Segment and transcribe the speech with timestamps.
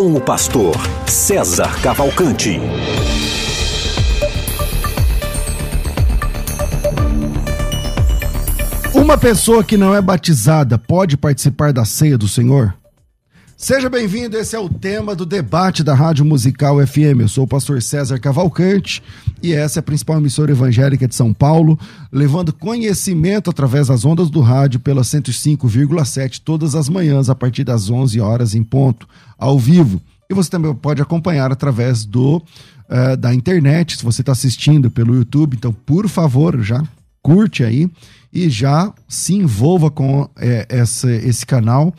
[0.00, 0.74] com o pastor
[1.06, 2.58] César Cavalcante.
[8.94, 12.79] Uma pessoa que não é batizada pode participar da ceia do Senhor?
[13.62, 17.20] Seja bem-vindo, esse é o tema do debate da Rádio Musical FM.
[17.20, 19.02] Eu sou o pastor César Cavalcante
[19.42, 21.78] e essa é a principal emissora evangélica de São Paulo,
[22.10, 27.90] levando conhecimento através das ondas do rádio pela 105,7 todas as manhãs a partir das
[27.90, 30.00] 11 horas em ponto, ao vivo.
[30.30, 35.14] E você também pode acompanhar através do uh, da internet, se você está assistindo pelo
[35.14, 35.54] YouTube.
[35.54, 36.82] Então, por favor, já
[37.22, 37.90] curte aí
[38.32, 41.94] e já se envolva com é, essa, esse canal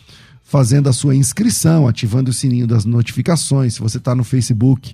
[0.52, 3.75] fazendo a sua inscrição, ativando o sininho das notificações.
[3.75, 4.94] Se você está no Facebook,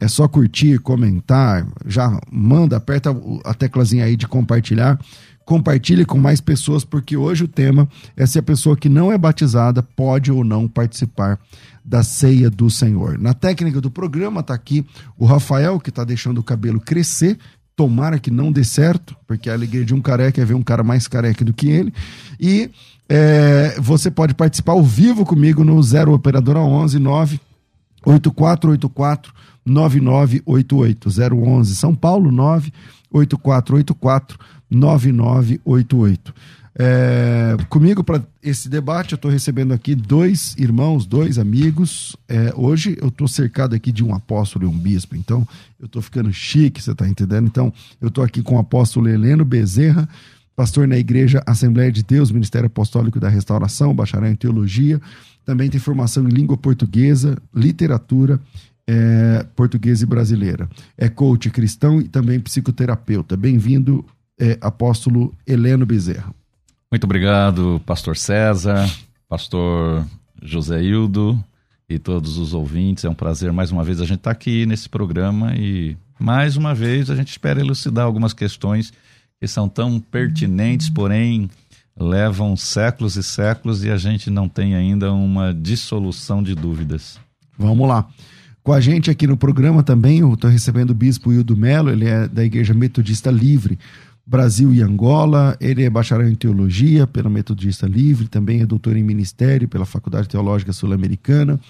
[0.00, 4.98] é só curtir, comentar, já manda, aperta a teclazinha aí de compartilhar.
[5.44, 9.16] Compartilhe com mais pessoas, porque hoje o tema é se a pessoa que não é
[9.16, 11.38] batizada pode ou não participar
[11.84, 13.16] da ceia do Senhor.
[13.16, 14.84] Na técnica do programa está aqui
[15.16, 17.38] o Rafael, que está deixando o cabelo crescer.
[17.76, 20.82] Tomara que não dê certo, porque a alegria de um careca é ver um cara
[20.82, 21.94] mais careca do que ele.
[22.40, 22.72] E
[23.08, 27.40] é, você pode participar ao vivo comigo no 0 Operadora 11 9
[28.04, 29.32] 8484
[29.64, 32.72] 9988 011 São Paulo 9
[33.10, 34.38] 8484
[34.70, 36.34] 9988.
[36.78, 42.14] É, comigo para esse debate eu estou recebendo aqui dois irmãos, dois amigos.
[42.28, 45.46] É, hoje eu estou cercado aqui de um apóstolo e um bispo, então
[45.80, 47.46] eu estou ficando chique, você está entendendo?
[47.46, 50.06] Então eu estou aqui com o apóstolo Heleno Bezerra,
[50.56, 55.00] pastor na Igreja Assembleia de Deus, Ministério Apostólico da Restauração, bacharel em Teologia,
[55.44, 58.40] também tem formação em língua portuguesa, literatura
[58.86, 60.68] é, portuguesa e brasileira.
[60.96, 63.36] É coach cristão e também psicoterapeuta.
[63.36, 64.04] Bem-vindo,
[64.40, 66.34] é, apóstolo Heleno Bezerra.
[66.90, 68.90] Muito obrigado, pastor César,
[69.28, 70.06] pastor
[70.42, 71.42] José Hildo
[71.88, 73.04] e todos os ouvintes.
[73.04, 76.56] É um prazer mais uma vez a gente estar tá aqui nesse programa e mais
[76.56, 78.92] uma vez a gente espera elucidar algumas questões
[79.40, 81.50] que são tão pertinentes, porém
[81.98, 87.18] levam séculos e séculos e a gente não tem ainda uma dissolução de dúvidas.
[87.58, 88.06] Vamos lá.
[88.62, 92.06] Com a gente aqui no programa também, eu estou recebendo o bispo Hildo Melo, ele
[92.06, 93.78] é da Igreja Metodista Livre,
[94.26, 95.56] Brasil e Angola.
[95.60, 100.28] Ele é bacharel em teologia pela Metodista Livre, também é doutor em ministério pela Faculdade
[100.28, 101.60] Teológica Sul-Americana.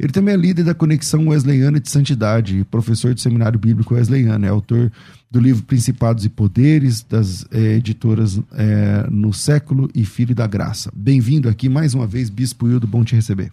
[0.00, 4.46] Ele também é líder da Conexão Wesleyana de Santidade professor do Seminário Bíblico Wesleyano.
[4.46, 4.90] É autor
[5.30, 10.90] do livro Principados e Poderes, das é, editoras é, No Século e Filho da Graça.
[10.96, 13.52] Bem-vindo aqui mais uma vez, Bispo Hildo, bom te receber.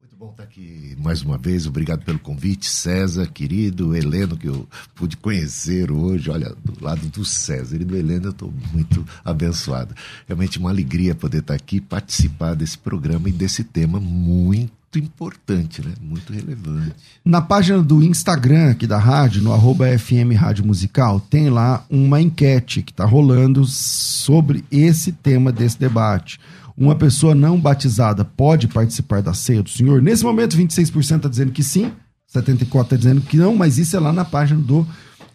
[0.00, 4.68] Muito bom estar aqui mais uma vez, obrigado pelo convite, César, querido, Heleno, que eu
[4.96, 9.94] pude conhecer hoje, olha, do lado do César e do Heleno eu estou muito abençoado.
[10.26, 15.82] Realmente uma alegria poder estar aqui, participar desse programa e desse tema muito muito importante,
[15.84, 15.92] né?
[16.00, 16.94] Muito relevante.
[17.24, 22.20] Na página do Instagram aqui da rádio, no arroba FM Rádio Musical, tem lá uma
[22.20, 26.38] enquete que está rolando sobre esse tema desse debate.
[26.76, 30.00] Uma pessoa não batizada pode participar da ceia do Senhor?
[30.02, 31.92] Nesse momento, 26% está dizendo que sim,
[32.34, 34.86] 74% está dizendo que não, mas isso é lá na página do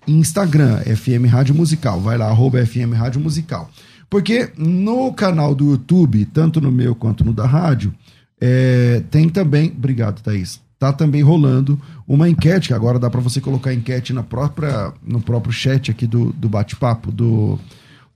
[0.07, 1.99] Instagram, FM Rádio Musical.
[1.99, 3.69] Vai lá, arroba FM Rádio Musical.
[4.09, 7.93] Porque no canal do YouTube, tanto no meu quanto no da rádio,
[8.41, 10.61] é, tem também, obrigado, Thaís.
[10.77, 15.19] Tá também rolando uma enquete, que agora dá para você colocar enquete na própria, no
[15.19, 17.59] próprio chat aqui do, do bate-papo do,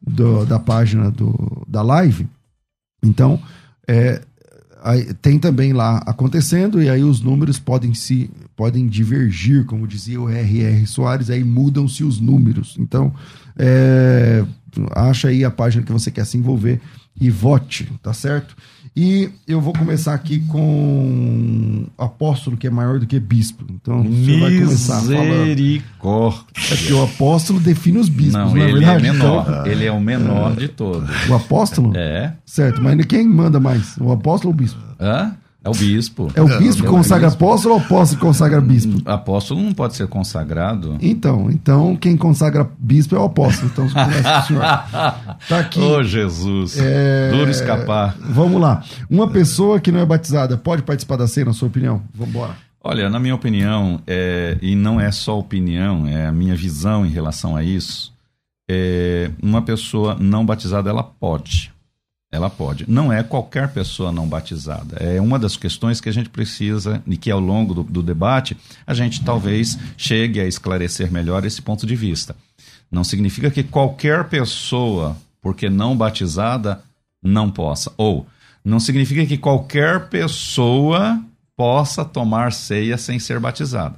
[0.02, 2.26] do, da página do, da live.
[3.04, 3.42] Então,
[3.86, 4.22] é,
[4.82, 10.22] aí, tem também lá acontecendo, e aí os números podem se podem divergir, como dizia
[10.22, 10.86] o R.R.
[10.88, 12.78] Soares, aí mudam-se os números.
[12.80, 13.14] Então,
[13.58, 14.46] é,
[14.92, 16.80] acha aí a página que você quer se envolver
[17.20, 18.56] e vote, tá certo?
[18.96, 23.66] E eu vou começar aqui com apóstolo, que é maior do que bispo.
[23.70, 26.44] Então, você vai começar Misericórdia.
[26.72, 29.08] É que o apóstolo define os bispos, não, não é ele verdade?
[29.08, 29.42] é menor.
[29.42, 30.56] Então, ele é o menor é...
[30.56, 31.10] de todos.
[31.28, 31.92] O apóstolo?
[31.96, 32.34] É.
[32.46, 33.98] Certo, mas quem manda mais?
[33.98, 34.80] O apóstolo ou o bispo?
[35.00, 35.36] Hã?
[35.64, 36.30] É o bispo.
[36.36, 37.46] É o bispo que consagra bispo.
[37.46, 39.02] apóstolo ou o apóstolo que consagra bispo?
[39.06, 40.98] Apóstolo não pode ser consagrado.
[41.02, 43.72] Então, então quem consagra bispo é o apóstolo.
[43.72, 43.90] Então, o
[44.46, 44.64] senhor.
[45.48, 45.80] Tá aqui.
[45.80, 46.78] Oh, Jesus.
[46.78, 47.32] É...
[47.32, 48.16] Duro escapar.
[48.20, 48.84] Vamos lá.
[49.10, 52.02] Uma pessoa que não é batizada pode participar da ceia, na sua opinião?
[52.14, 52.56] Vamos embora.
[52.82, 57.10] Olha, na minha opinião, é, e não é só opinião, é a minha visão em
[57.10, 58.14] relação a isso,
[58.70, 61.72] é, uma pessoa não batizada, ela pode.
[62.34, 62.90] Ela pode.
[62.90, 64.98] Não é qualquer pessoa não batizada.
[64.98, 68.58] É uma das questões que a gente precisa e que ao longo do, do debate
[68.88, 72.36] a gente talvez chegue a esclarecer melhor esse ponto de vista.
[72.90, 76.82] Não significa que qualquer pessoa, porque não batizada,
[77.22, 77.94] não possa.
[77.98, 78.26] Ou
[78.66, 81.24] não significa que qualquer pessoa
[81.56, 83.98] possa tomar ceia sem ser batizada.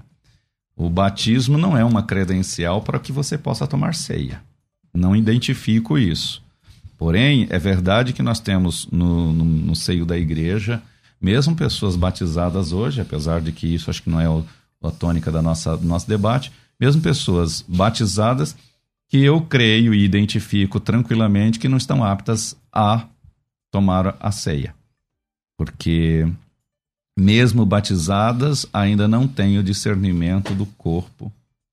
[0.75, 4.41] O batismo não é uma credencial para que você possa tomar ceia.
[4.93, 6.44] Não identifico isso.
[6.97, 10.81] Porém, é verdade que nós temos no, no, no seio da igreja,
[11.19, 14.45] mesmo pessoas batizadas hoje, apesar de que isso acho que não é o,
[14.81, 18.55] a tônica da nossa, do nosso debate, mesmo pessoas batizadas
[19.07, 23.07] que eu creio e identifico tranquilamente que não estão aptas a
[23.71, 24.75] tomar a ceia.
[25.57, 26.27] Porque,
[27.17, 31.31] mesmo batizadas, ainda não têm o discernimento do corpo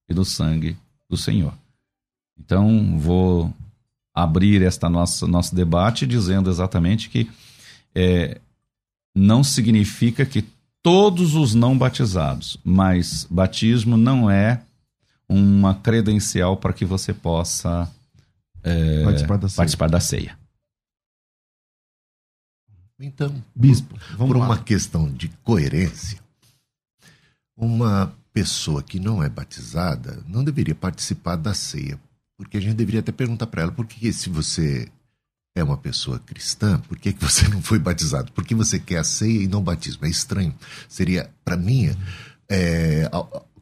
[0.08, 0.76] e do sangue
[1.08, 1.54] do Senhor.
[2.38, 3.52] Então, vou
[4.14, 7.30] abrir esta nossa nosso debate dizendo exatamente que
[7.94, 8.40] é,
[9.14, 10.44] não significa que
[10.82, 14.62] todos os não batizados, mas batismo não é
[15.28, 17.90] uma credencial para que você possa
[18.62, 20.38] é, participar, da participar, da ceia.
[22.98, 24.46] Então, bispo, por lá.
[24.46, 26.20] uma questão de coerência,
[27.56, 31.98] uma pessoa que não é batizada não deveria participar da ceia,
[32.42, 34.88] porque a gente deveria até perguntar para ela por que se você
[35.54, 38.32] é uma pessoa cristã, por que, que você não foi batizado?
[38.32, 40.04] Por que você quer a ceia e não batismo?
[40.04, 40.52] É estranho.
[40.88, 41.94] Seria, para mim,
[42.48, 43.08] é,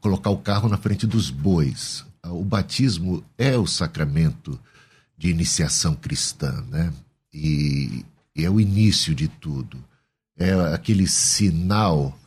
[0.00, 2.04] colocar o carro na frente dos bois.
[2.24, 4.58] O batismo é o sacramento
[5.16, 6.90] de iniciação cristã, né?
[7.32, 8.04] E,
[8.34, 9.76] e é o início de tudo.
[10.38, 12.18] É aquele sinal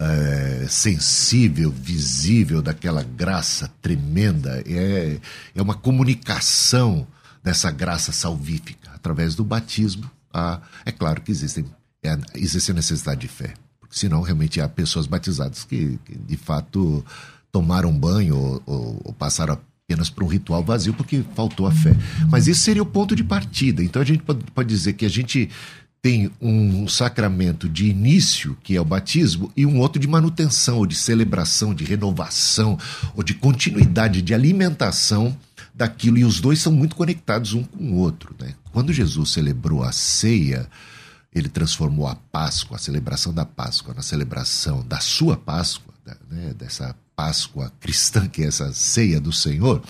[0.00, 5.18] é, sensível, visível daquela graça tremenda, é,
[5.54, 7.06] é uma comunicação
[7.44, 10.10] dessa graça salvífica através do batismo.
[10.32, 11.66] Ah, é claro que existem,
[12.02, 16.36] é, existe a necessidade de fé, porque senão realmente há pessoas batizadas que, que de
[16.36, 17.04] fato
[17.52, 19.58] tomaram banho ou, ou, ou passaram
[19.90, 21.94] apenas para um ritual vazio porque faltou a fé.
[22.30, 23.82] Mas esse seria o ponto de partida.
[23.82, 25.50] Então a gente pode, pode dizer que a gente
[26.02, 30.86] tem um sacramento de início, que é o batismo, e um outro de manutenção, ou
[30.86, 32.78] de celebração, de renovação,
[33.14, 35.36] ou de continuidade, de alimentação
[35.74, 36.16] daquilo.
[36.16, 38.34] E os dois são muito conectados um com o outro.
[38.40, 38.54] Né?
[38.72, 40.66] Quando Jesus celebrou a ceia,
[41.34, 45.92] ele transformou a Páscoa, a celebração da Páscoa, na celebração da sua Páscoa,
[46.30, 46.54] né?
[46.54, 49.82] dessa Páscoa cristã, que é essa ceia do Senhor.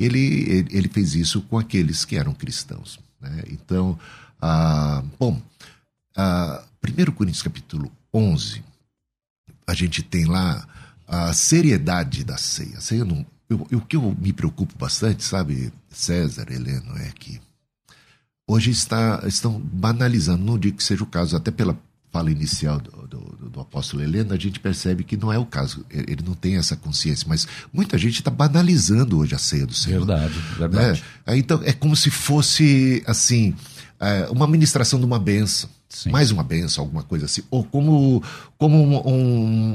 [0.00, 2.98] Ele, ele fez isso com aqueles que eram cristãos.
[3.20, 3.42] Né?
[3.50, 3.98] Então,
[4.40, 5.40] ah, bom,
[6.16, 8.62] ah, 1 Coríntios capítulo 11,
[9.66, 10.66] a gente tem lá
[11.06, 12.78] a seriedade da ceia.
[12.78, 17.40] A ceia não, eu, o que eu me preocupo bastante, sabe, César, Heleno, é que
[18.46, 21.78] hoje está, estão banalizando, não digo que seja o caso, até pela
[22.10, 25.84] fala inicial do, do, do, apóstolo Helena, a gente percebe que não é o caso.
[25.90, 30.06] Ele não tem essa consciência, mas muita gente está banalizando hoje a ceia do Senhor.
[30.06, 31.04] Verdade, verdade.
[31.26, 31.36] Né?
[31.36, 33.54] Então é como se fosse assim
[34.00, 35.68] é, uma ministração de uma benção.
[35.88, 36.10] Sim.
[36.10, 37.42] Mais uma benção, alguma coisa assim.
[37.50, 38.22] Ou como,
[38.58, 39.74] como um, um,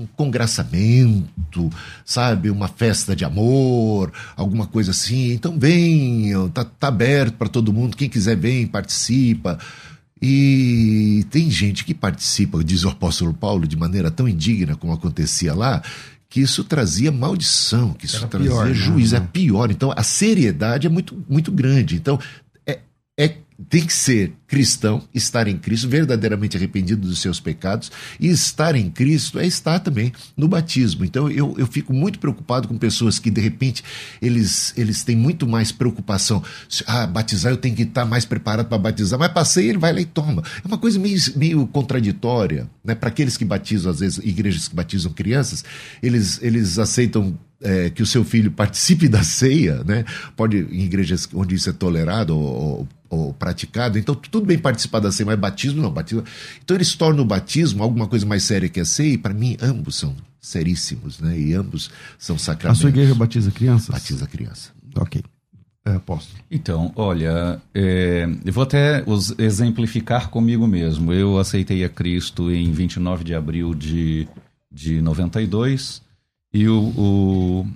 [0.00, 1.70] um congraçamento,
[2.04, 2.50] sabe?
[2.50, 5.32] Uma festa de amor, alguma coisa assim.
[5.32, 7.96] Então venham, tá, tá aberto para todo mundo.
[7.96, 9.58] Quem quiser vem, participa.
[10.20, 15.52] E tem gente que participa, diz o apóstolo Paulo, de maneira tão indigna como acontecia
[15.54, 15.82] lá,
[16.28, 18.74] que isso trazia maldição, que isso Era trazia pior, né?
[18.74, 19.20] juízo, né?
[19.20, 19.70] é pior.
[19.70, 21.96] Então a seriedade é muito, muito grande.
[21.96, 22.18] Então
[22.64, 22.80] é,
[23.18, 23.36] é
[23.68, 27.90] tem que ser cristão, estar em Cristo, verdadeiramente arrependido dos seus pecados,
[28.20, 31.04] e estar em Cristo é estar também no batismo.
[31.04, 33.82] Então eu, eu fico muito preocupado com pessoas que, de repente,
[34.20, 36.42] eles, eles têm muito mais preocupação.
[36.86, 40.00] Ah, batizar eu tenho que estar mais preparado para batizar, mas passei, ele vai lá
[40.00, 40.42] e toma.
[40.62, 42.94] É uma coisa meio, meio contraditória, né?
[42.94, 45.64] Para aqueles que batizam, às vezes, igrejas que batizam crianças,
[46.02, 50.04] eles, eles aceitam é, que o seu filho participe da ceia, né?
[50.36, 54.98] Pode, em igrejas onde isso é tolerado ou, ou, ou praticado, então tudo bem participar
[54.98, 56.24] da ceia, mas batismo não, batismo.
[56.64, 59.54] Então eles tornam o batismo alguma coisa mais séria que a ceia, e para mim
[59.60, 61.38] ambos são seríssimos, né?
[61.38, 62.80] E ambos são sacramentos.
[62.80, 63.90] A sua igreja batiza crianças?
[63.90, 64.70] Batiza criança.
[64.96, 65.22] Ok.
[65.84, 66.30] É, posso.
[66.50, 71.12] Então, olha, é, eu vou até os, exemplificar comigo mesmo.
[71.12, 74.26] Eu aceitei a Cristo em 29 de abril de,
[74.72, 76.00] de 92
[76.54, 77.66] e o, o,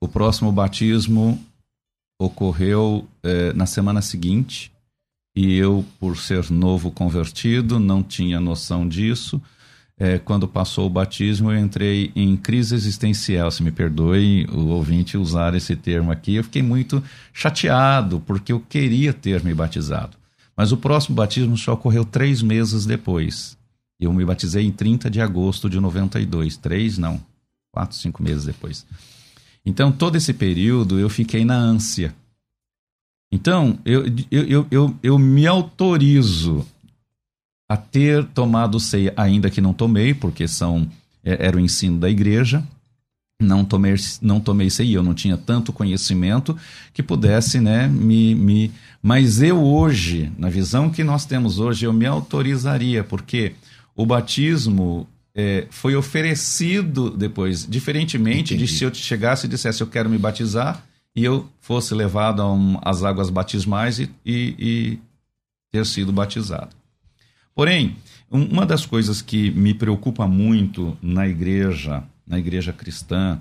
[0.00, 1.38] o próximo batismo
[2.18, 4.72] ocorreu é, na semana seguinte.
[5.40, 9.40] E eu, por ser novo convertido, não tinha noção disso.
[9.96, 13.48] é, quando passou o batismo, eu entrei em crise existencial.
[13.48, 17.00] Se me perdoe o ouvinte usar esse termo aqui, eu fiquei muito
[17.32, 20.16] chateado, porque eu queria ter me batizado.
[20.56, 23.56] Mas o próximo batismo só ocorreu três meses depois.
[24.00, 26.56] Eu me batizei em 30 de agosto de 92.
[26.56, 27.20] Três, não.
[27.72, 28.84] Quatro, cinco meses depois.
[29.64, 32.12] Então, todo esse período eu fiquei na ânsia.
[33.30, 36.66] Então, eu, eu, eu, eu, me autorizo
[37.68, 40.88] a ter tomado ceia, ainda que não tomei, porque são
[41.22, 42.66] é, era o ensino da igreja.
[43.40, 46.56] Não tomei, não tomei ceia, eu não tinha tanto conhecimento
[46.92, 48.72] que pudesse, né, me, me.
[49.00, 53.52] Mas eu hoje, na visão que nós temos hoje, eu me autorizaria, porque
[53.94, 55.06] o batismo
[55.36, 58.72] é, foi oferecido depois, diferentemente Entendi.
[58.72, 60.84] de se eu chegasse e dissesse eu quero me batizar
[61.18, 62.44] e eu fosse levado
[62.80, 64.98] às águas batismais e, e, e
[65.68, 66.76] ter sido batizado.
[67.56, 67.96] Porém,
[68.30, 73.40] uma das coisas que me preocupa muito na igreja, na igreja cristã,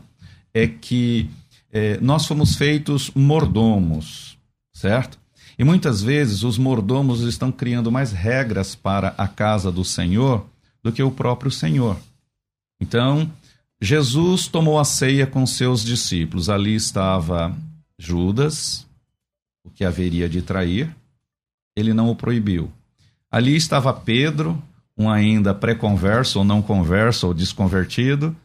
[0.52, 1.30] é que
[1.72, 4.40] é, nós fomos feitos mordomos,
[4.74, 5.20] certo?
[5.56, 10.48] E muitas vezes os mordomos estão criando mais regras para a casa do Senhor
[10.82, 11.96] do que o próprio Senhor.
[12.82, 13.32] Então,
[13.80, 16.50] Jesus tomou a ceia com seus discípulos.
[16.50, 17.56] Ali estava
[18.00, 18.88] Judas,
[19.64, 20.96] o que haveria de trair.
[21.76, 22.72] Ele não o proibiu.
[23.30, 24.62] Ali estava Pedro,
[24.98, 28.36] um ainda pré-converso, ou não converso, ou desconvertido,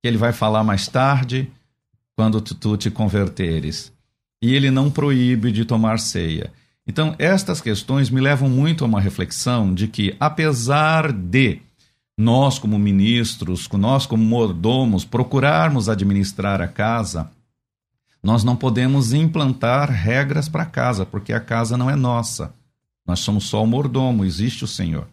[0.00, 1.50] que ele vai falar mais tarde,
[2.16, 3.92] quando tu, te converteres.
[4.42, 6.52] E ele não proíbe de tomar ceia.
[6.86, 11.60] Então, estas questões me levam muito a uma reflexão de que, apesar de
[12.16, 17.30] nós, como ministros, nós, como mordomos, procurarmos administrar a casa,
[18.28, 22.52] nós não podemos implantar regras para casa, porque a casa não é nossa.
[23.06, 25.08] Nós somos só o mordomo, existe o Senhor.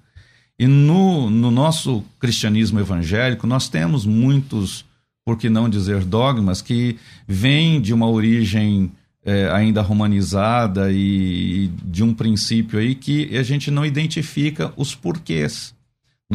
[0.60, 4.84] E no, no nosso cristianismo evangélico, nós temos muitos,
[5.24, 8.92] por que não dizer dogmas, que vêm de uma origem
[9.24, 15.74] é, ainda romanizada e de um princípio aí que a gente não identifica os porquês.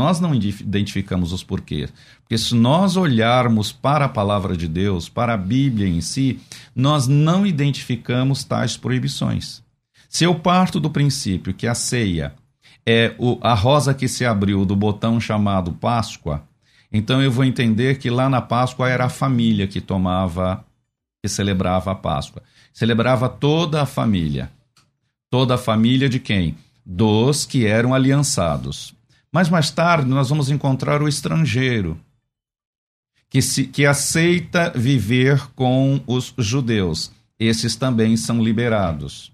[0.01, 1.93] Nós não identificamos os porquês.
[2.23, 6.41] Porque se nós olharmos para a palavra de Deus, para a Bíblia em si,
[6.75, 9.63] nós não identificamos tais proibições.
[10.09, 12.33] Se eu parto do princípio que a ceia
[12.87, 16.45] é o, a rosa que se abriu do botão chamado Páscoa,
[16.91, 20.65] então eu vou entender que lá na Páscoa era a família que tomava,
[21.23, 22.43] que celebrava a Páscoa.
[22.73, 24.51] Celebrava toda a família.
[25.29, 26.57] Toda a família de quem?
[26.87, 28.99] Dos que eram aliançados.
[29.33, 31.97] Mas mais tarde nós vamos encontrar o estrangeiro,
[33.29, 37.13] que, se, que aceita viver com os judeus.
[37.39, 39.33] Esses também são liberados.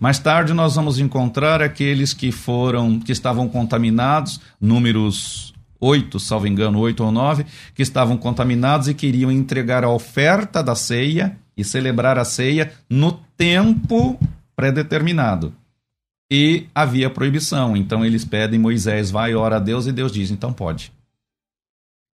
[0.00, 6.80] Mais tarde nós vamos encontrar aqueles que foram, que estavam contaminados, números oito, salvo engano,
[6.80, 12.18] oito ou nove, que estavam contaminados e queriam entregar a oferta da ceia e celebrar
[12.18, 14.18] a ceia no tempo
[14.56, 15.54] predeterminado
[16.34, 17.76] e havia proibição.
[17.76, 20.90] Então eles pedem Moisés, vai, ora a Deus, e Deus diz, então pode.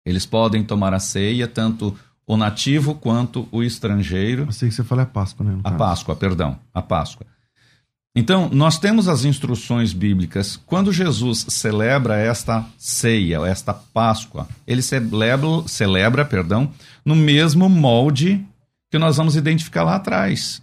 [0.06, 1.94] Eles podem tomar a ceia, tanto
[2.26, 4.44] o nativo quanto o estrangeiro.
[4.44, 5.60] Eu sei que você fala a Páscoa, né?
[5.62, 7.26] A Páscoa, perdão, a Páscoa.
[8.16, 10.56] Então, nós temos as instruções bíblicas.
[10.64, 16.72] Quando Jesus celebra esta ceia, esta Páscoa, ele celebra, celebra perdão,
[17.04, 18.42] no mesmo molde
[18.90, 20.62] que nós vamos identificar lá atrás.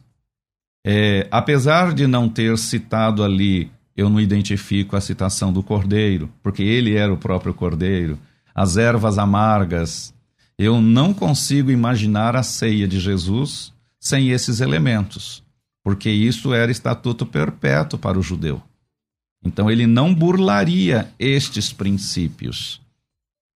[0.85, 6.61] É, apesar de não ter citado ali, eu não identifico a citação do cordeiro, porque
[6.63, 8.19] ele era o próprio cordeiro,
[8.53, 10.13] as ervas amargas.
[10.57, 15.41] Eu não consigo imaginar a ceia de Jesus sem esses elementos,
[15.83, 18.61] porque isso era estatuto perpétuo para o judeu.
[19.45, 22.81] Então ele não burlaria estes princípios,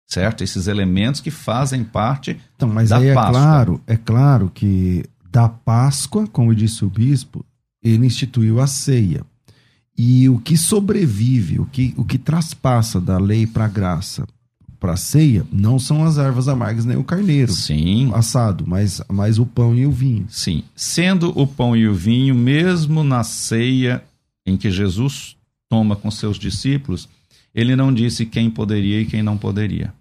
[0.06, 0.44] certo?
[0.44, 3.32] Esses elementos que fazem parte então, mas da aí é Páscoa.
[3.34, 5.06] claro, é claro que
[5.38, 7.46] da Páscoa, como disse o bispo,
[7.84, 9.24] ele instituiu a ceia.
[9.96, 14.28] E o que sobrevive, o que, o que traspassa da lei para a graça,
[14.80, 18.12] para a ceia, não são as ervas amargas nem o carneiro Sim.
[18.16, 20.26] assado, mas, mas o pão e o vinho.
[20.28, 20.64] Sim.
[20.76, 24.04] Sendo o pão e o vinho, mesmo na ceia
[24.44, 25.36] em que Jesus
[25.70, 27.08] toma com seus discípulos,
[27.54, 29.94] ele não disse quem poderia e quem não poderia.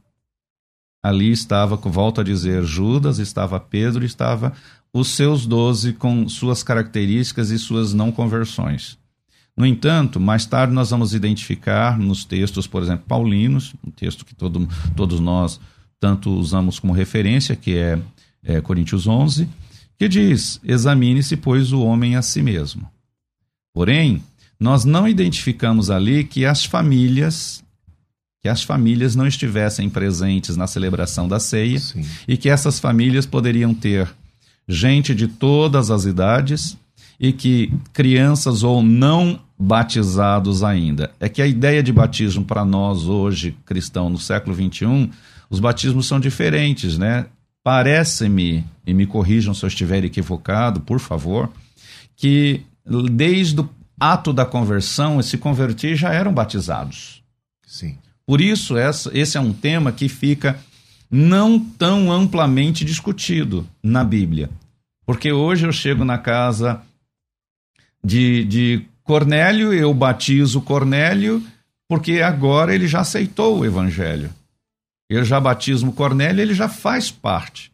[1.04, 4.54] Ali estava, volto a dizer, Judas, estava Pedro, estava
[4.98, 8.98] os seus doze com suas características e suas não conversões.
[9.54, 14.34] No entanto, mais tarde nós vamos identificar nos textos, por exemplo, paulinos, um texto que
[14.34, 15.60] todo, todos nós
[16.00, 17.98] tanto usamos como referência, que é,
[18.42, 19.48] é Coríntios 11,
[19.98, 22.88] que diz: Examine-se, pois, o homem a si mesmo.
[23.72, 24.22] Porém,
[24.58, 27.62] nós não identificamos ali que as famílias
[28.42, 32.06] que as famílias não estivessem presentes na celebração da ceia Sim.
[32.28, 34.08] e que essas famílias poderiam ter
[34.68, 36.76] gente de todas as idades
[37.18, 41.10] e que crianças ou não batizados ainda.
[41.18, 45.10] É que a ideia de batismo para nós hoje, cristão, no século XXI,
[45.48, 47.26] os batismos são diferentes, né?
[47.64, 51.50] Parece-me, e me corrijam se eu estiver equivocado, por favor,
[52.16, 52.62] que
[53.10, 53.68] desde o
[53.98, 57.22] ato da conversão, se converter já eram batizados.
[57.66, 57.96] Sim.
[58.26, 60.58] Por isso, essa, esse é um tema que fica
[61.10, 64.50] não tão amplamente discutido na Bíblia.
[65.04, 66.82] Porque hoje eu chego na casa
[68.02, 71.42] de, de Cornélio, eu batizo Cornélio,
[71.88, 74.30] porque agora ele já aceitou o Evangelho.
[75.08, 77.70] Eu já batismo Cornélio, ele já faz parte.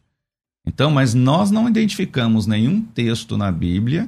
[0.65, 4.07] Então, mas nós não identificamos nenhum texto na Bíblia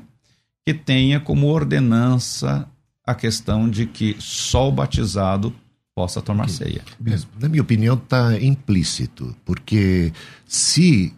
[0.66, 2.68] que tenha como ordenança
[3.06, 5.54] a questão de que só o batizado
[5.96, 6.84] possa tomar ceia.
[7.08, 10.12] É, na minha opinião, está implícito, porque
[10.46, 11.14] se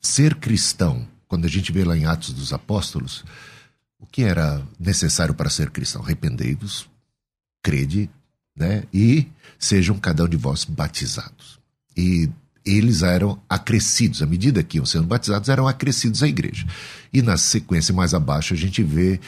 [0.00, 3.24] ser cristão, quando a gente vê lá em Atos dos Apóstolos,
[4.00, 6.02] o que era necessário para ser cristão?
[6.02, 6.88] Arrependei-vos,
[7.62, 8.10] crede,
[8.56, 8.82] né?
[8.92, 11.60] E sejam cada um de vós batizados.
[11.96, 12.28] E
[12.64, 16.66] eles eram acrescidos, à medida que iam sendo batizados, eram acrescidos à igreja.
[17.12, 19.20] E na sequência mais abaixo a gente vê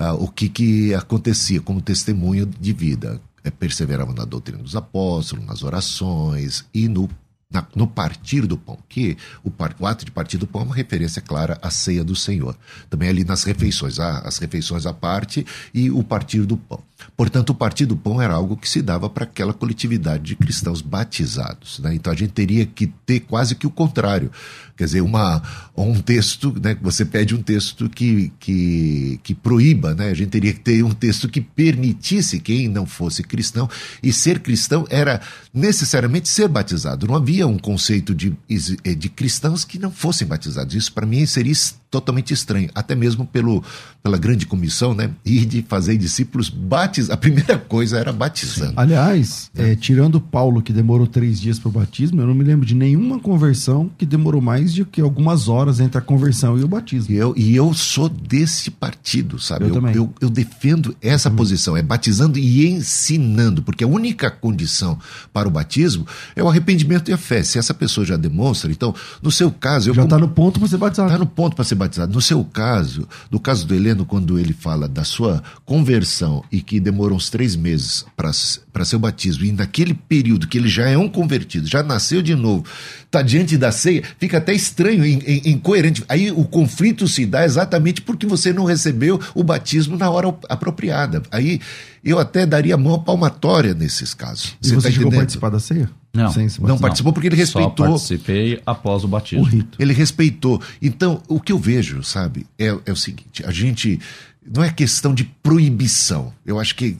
[0.00, 3.20] uh, o que, que acontecia como testemunho de vida.
[3.44, 7.08] É, perseveravam na doutrina dos apóstolos, nas orações e no
[7.52, 10.74] na, no partir do pão, que o, o, ato de partir do pão é uma
[10.74, 12.56] referência clara à ceia do Senhor.
[12.88, 16.82] Também ali nas refeições, as refeições à parte e o partir do pão.
[17.16, 20.80] Portanto, o partir do pão era algo que se dava para aquela coletividade de cristãos
[20.80, 21.78] batizados.
[21.78, 21.94] Né?
[21.94, 24.30] Então a gente teria que ter quase que o contrário.
[24.76, 25.42] Quer dizer, uma,
[25.76, 26.76] um texto, né?
[26.80, 30.10] você pede um texto que, que, que proíba, né?
[30.10, 33.68] a gente teria que ter um texto que permitisse quem não fosse cristão.
[34.02, 35.20] E ser cristão era
[35.52, 37.06] necessariamente ser batizado.
[37.06, 40.74] Não havia um conceito de, de cristãos que não fossem batizados.
[40.74, 41.52] Isso para mim seria
[41.92, 43.62] totalmente estranho, até mesmo pelo,
[44.02, 45.10] pela grande comissão, né?
[45.22, 47.10] E de fazer discípulos batizados.
[47.10, 48.72] A primeira coisa era batizando.
[48.76, 49.72] Aliás, é.
[49.72, 52.74] É, tirando Paulo, que demorou três dias para o batismo, eu não me lembro de
[52.74, 57.14] nenhuma conversão que demorou mais de que algumas horas entre a conversão e o batismo.
[57.14, 59.64] E eu, e eu sou desse partido, sabe?
[59.64, 59.94] Eu, eu também.
[59.94, 61.36] Eu, eu defendo essa hum.
[61.36, 64.98] posição, é batizando e ensinando, porque a única condição
[65.30, 67.42] para o batismo é o arrependimento e a fé.
[67.42, 69.90] Se essa pessoa já demonstra, então, no seu caso...
[69.90, 70.26] Eu já está como...
[70.26, 71.08] no ponto para ser batizado.
[71.08, 72.12] Está no ponto para ser batizado.
[72.12, 76.80] No seu caso, no caso do Heleno, quando ele fala da sua conversão e que
[76.80, 81.08] demorou uns três meses para seu batismo, e naquele período que ele já é um
[81.08, 82.64] convertido, já nasceu de novo,
[83.04, 86.04] está diante da ceia, fica até estranho, incoerente.
[86.08, 91.22] Aí o conflito se dá exatamente porque você não recebeu o batismo na hora apropriada.
[91.30, 91.60] Aí
[92.04, 94.56] eu até daria mão palmatória nesses casos.
[94.62, 95.90] E você, você tá chegou a participar da ceia?
[96.14, 97.86] Não, não participou porque ele respeitou.
[97.86, 99.44] Só participei após o batismo.
[99.44, 99.80] O rito.
[99.80, 100.60] Ele respeitou.
[100.80, 103.98] Então, o que eu vejo, sabe, é, é o seguinte: a gente.
[104.44, 106.34] Não é questão de proibição.
[106.44, 106.98] Eu acho que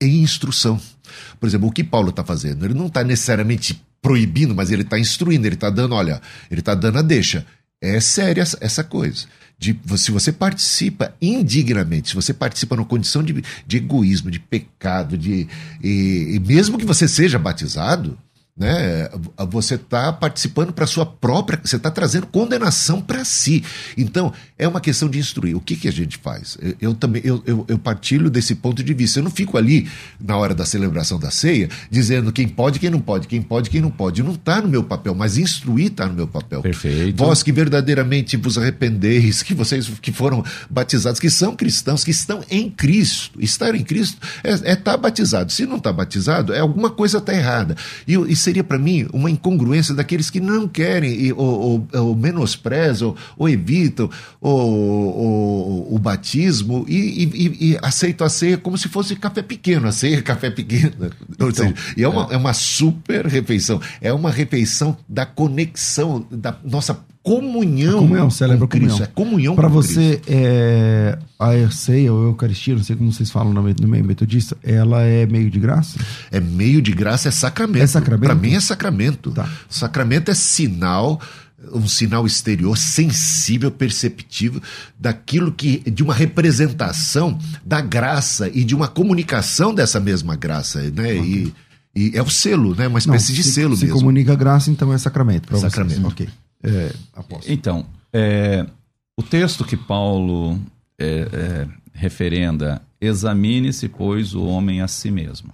[0.00, 0.78] é instrução.
[1.40, 2.64] Por exemplo, o que Paulo está fazendo?
[2.64, 6.74] Ele não está necessariamente proibindo, mas ele está instruindo, ele está dando, olha, ele está
[6.74, 7.46] dando a deixa.
[7.80, 9.26] É séria essa coisa.
[9.58, 15.16] De, se você participa indignamente, se você participa numa condição de, de egoísmo, de pecado,
[15.16, 15.48] de,
[15.82, 18.18] e, e mesmo que você seja batizado,
[18.56, 19.08] né?
[19.50, 23.64] Você está participando para sua própria, você está trazendo condenação para si.
[23.96, 25.56] Então é uma questão de instruir.
[25.56, 26.56] O que, que a gente faz?
[26.60, 29.18] Eu, eu também eu, eu, eu, partilho desse ponto de vista.
[29.18, 29.88] Eu não fico ali
[30.20, 33.80] na hora da celebração da ceia dizendo quem pode, quem não pode, quem pode, quem
[33.80, 34.22] não pode.
[34.22, 36.62] Não está no meu papel, mas instruir está no meu papel.
[36.62, 37.16] Perfeito.
[37.16, 42.44] Vós que verdadeiramente vos arrependeis, que vocês que foram batizados, que são cristãos, que estão
[42.48, 43.42] em Cristo.
[43.42, 45.50] Estar em Cristo é estar é tá batizado.
[45.50, 47.76] Se não está batizado, é alguma coisa está errada.
[48.06, 53.16] E, e seria para mim uma incongruência daqueles que não querem, ou, ou, ou menosprezam,
[53.36, 59.88] ou evitam o, batismo e, e, e, aceitam a ceia como se fosse café pequeno.
[59.88, 60.92] A ceia é café pequeno.
[61.34, 62.34] Então, seja, e é uma, é.
[62.34, 63.80] é uma super refeição.
[64.00, 67.98] É uma refeição da conexão, da nossa comunhão.
[67.98, 69.02] A comunhão, celebra com comunhão.
[69.02, 73.52] É comunhão Para você, é, a ceia ou a Eucaristia, não sei como vocês falam
[73.54, 75.98] no meio, no meio metodista, ela é meio de graça?
[76.30, 77.82] É meio de graça, é sacramento.
[77.82, 78.26] É sacramento?
[78.26, 79.30] Para mim é sacramento.
[79.32, 79.48] Tá.
[79.68, 81.18] Sacramento é sinal
[81.72, 84.60] um sinal exterior sensível, perceptível
[85.00, 91.14] daquilo que de uma representação da graça e de uma comunicação dessa mesma graça, né?
[91.14, 91.52] Okay.
[91.96, 92.86] E, e, é o selo, né?
[92.86, 93.96] Uma espécie Não, de se, selo se mesmo.
[93.96, 95.56] Se comunica graça, então é sacramento.
[95.56, 96.02] É sacramento.
[96.02, 96.12] Vocês.
[96.12, 96.28] Ok.
[96.64, 96.94] É,
[97.46, 98.66] então, é,
[99.16, 100.58] o texto que Paulo
[100.98, 105.52] é, é, referenda, examine-se, pois, o homem a si mesmo.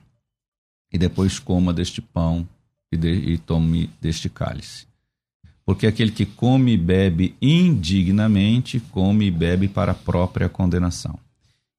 [0.93, 2.49] e depois coma deste pão
[2.91, 4.87] e, de, e tome deste cálice.
[5.65, 11.17] Porque aquele que come e bebe indignamente, come e bebe para a própria condenação.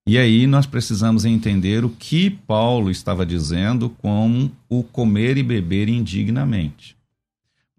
[0.07, 5.89] E aí nós precisamos entender o que Paulo estava dizendo com o comer e beber
[5.89, 6.95] indignamente.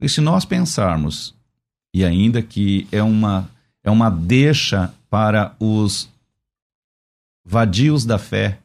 [0.00, 1.34] E se nós pensarmos,
[1.94, 3.50] e ainda que é uma,
[3.84, 6.08] é uma deixa para os
[7.44, 8.58] vadios da fé,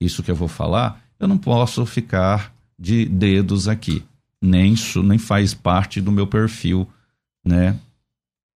[0.00, 4.04] isso que eu vou falar, eu não posso ficar de dedos aqui.
[4.40, 6.86] Nem, nem faz parte do meu perfil
[7.44, 7.78] né,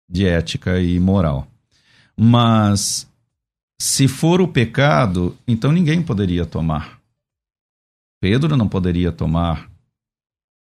[0.08, 1.48] de ética e moral.
[2.16, 3.10] Mas
[3.80, 7.00] se for o pecado, então ninguém poderia tomar.
[8.20, 9.70] Pedro não poderia tomar.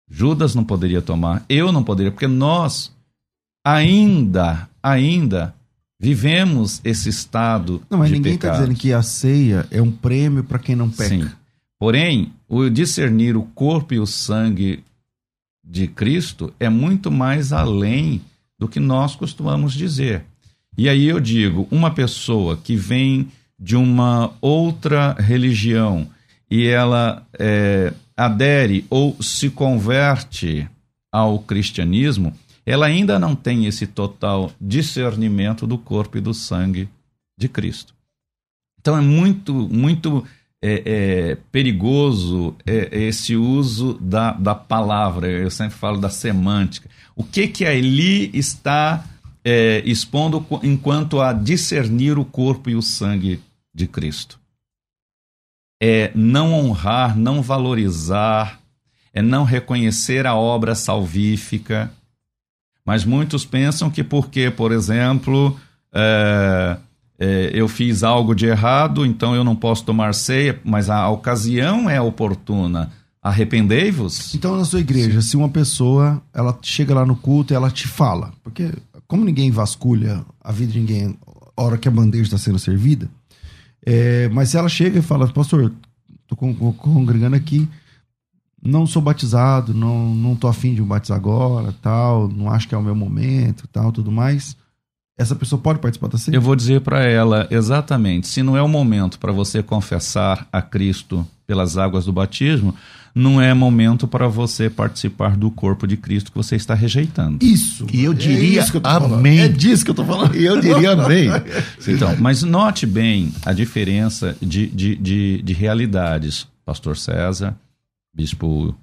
[0.09, 2.95] Judas não poderia tomar, eu não poderia, porque nós
[3.67, 5.53] ainda, ainda
[5.99, 10.43] vivemos esse estado Não, mas de ninguém está dizendo que a ceia é um prêmio
[10.43, 11.09] para quem não peca.
[11.09, 11.29] Sim.
[11.77, 14.83] Porém, o discernir o corpo e o sangue
[15.63, 18.21] de Cristo é muito mais além
[18.57, 20.23] do que nós costumamos dizer.
[20.77, 23.27] E aí eu digo, uma pessoa que vem
[23.59, 26.07] de uma outra religião
[26.49, 30.67] e ela é, adere ou se converte
[31.11, 32.33] ao cristianismo,
[32.69, 36.89] ela ainda não tem esse total discernimento do corpo e do sangue
[37.37, 37.93] de Cristo.
[38.79, 40.25] Então é muito, muito
[40.61, 45.27] é, é, perigoso é, esse uso da, da palavra.
[45.27, 46.89] Eu sempre falo da semântica.
[47.15, 49.03] O que que a Eli está
[49.43, 53.39] é, expondo enquanto a discernir o corpo e o sangue
[53.73, 54.39] de Cristo?
[55.81, 58.59] é não honrar, não valorizar,
[59.13, 61.91] é não reconhecer a obra salvífica.
[62.87, 65.59] Mas muitos pensam que porque, por exemplo,
[65.93, 66.77] é,
[67.19, 71.89] é, eu fiz algo de errado, então eu não posso tomar ceia, mas a ocasião
[71.89, 72.89] é oportuna.
[73.21, 74.33] Arrependei-vos.
[74.33, 75.27] Então, na sua igreja, Sim.
[75.27, 78.71] se uma pessoa ela chega lá no culto e ela te fala, porque
[79.05, 81.13] como ninguém vasculha a vida de ninguém
[81.57, 83.09] a hora que a bandeja está sendo servida,
[83.85, 85.73] é, mas se ela chega e fala, pastor,
[86.25, 87.67] tô congregando aqui,
[88.67, 92.75] não sou batizado, não, não tô afim de me batizar agora, tal, não acho que
[92.75, 94.55] é o meu momento, tal, tudo mais.
[95.17, 96.35] Essa pessoa pode participar da ceia?
[96.35, 100.61] Eu vou dizer para ela exatamente, se não é o momento para você confessar a
[100.61, 102.75] Cristo pelas águas do batismo,
[103.15, 107.43] não é momento para você participar do corpo de Cristo que você está rejeitando.
[107.43, 107.87] Isso.
[107.91, 109.39] E eu diria é amém.
[109.39, 110.35] É disso que eu estou falando.
[110.35, 111.29] E eu diria amém.
[111.87, 116.47] então, mas note bem a diferença de, de, de, de realidades.
[116.63, 117.55] Pastor César,
[118.17, 118.75] Bispo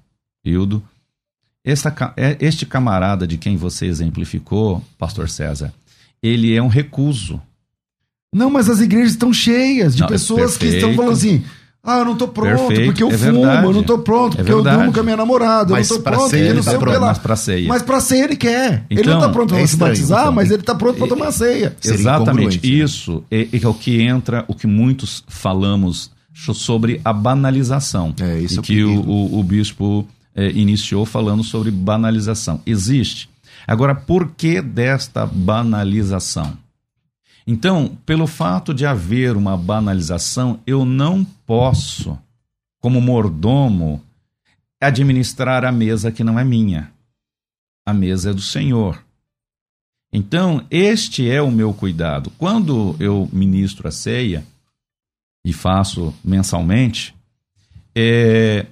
[0.45, 0.81] Hildo,
[1.61, 5.73] esta, é, este camarada de quem você exemplificou, Pastor César,
[6.23, 7.41] ele é um recuso.
[8.33, 10.71] Não, mas as igrejas estão cheias de não, pessoas perfeito.
[10.71, 11.43] que estão falando assim
[11.85, 13.67] ah, eu não tô pronto, Perfeito, porque eu é fumo, verdade.
[13.67, 16.03] eu não tô pronto, é porque eu durmo com a minha namorada, mas eu não
[16.03, 17.67] tô pronto, ceia, ele não tá sei pronto, Mas pra ceia.
[17.67, 18.85] Mas pra ceia ele quer.
[18.89, 20.97] Então, ele não tá então, pronto pra é se batizar, então, mas ele tá pronto
[20.97, 21.75] pra tomar ceia.
[21.83, 22.59] Exatamente.
[22.59, 22.75] Né?
[22.75, 28.13] Isso é, é, o que entra, o que muitos falamos sobre a banalização.
[28.19, 32.61] É, isso e é que o, o, o, bispo é, iniciou falando sobre banalização.
[32.65, 33.29] Existe.
[33.65, 36.57] Agora, por que desta banalização?
[37.47, 42.17] Então, pelo fato de haver uma banalização, eu não posso,
[42.81, 44.01] como mordomo,
[44.81, 46.91] administrar a mesa que não é minha.
[47.85, 49.03] A mesa é do Senhor.
[50.11, 52.31] Então, este é o meu cuidado.
[52.37, 54.45] Quando eu ministro a ceia,
[55.45, 57.15] e faço mensalmente,
[57.95, 58.65] é,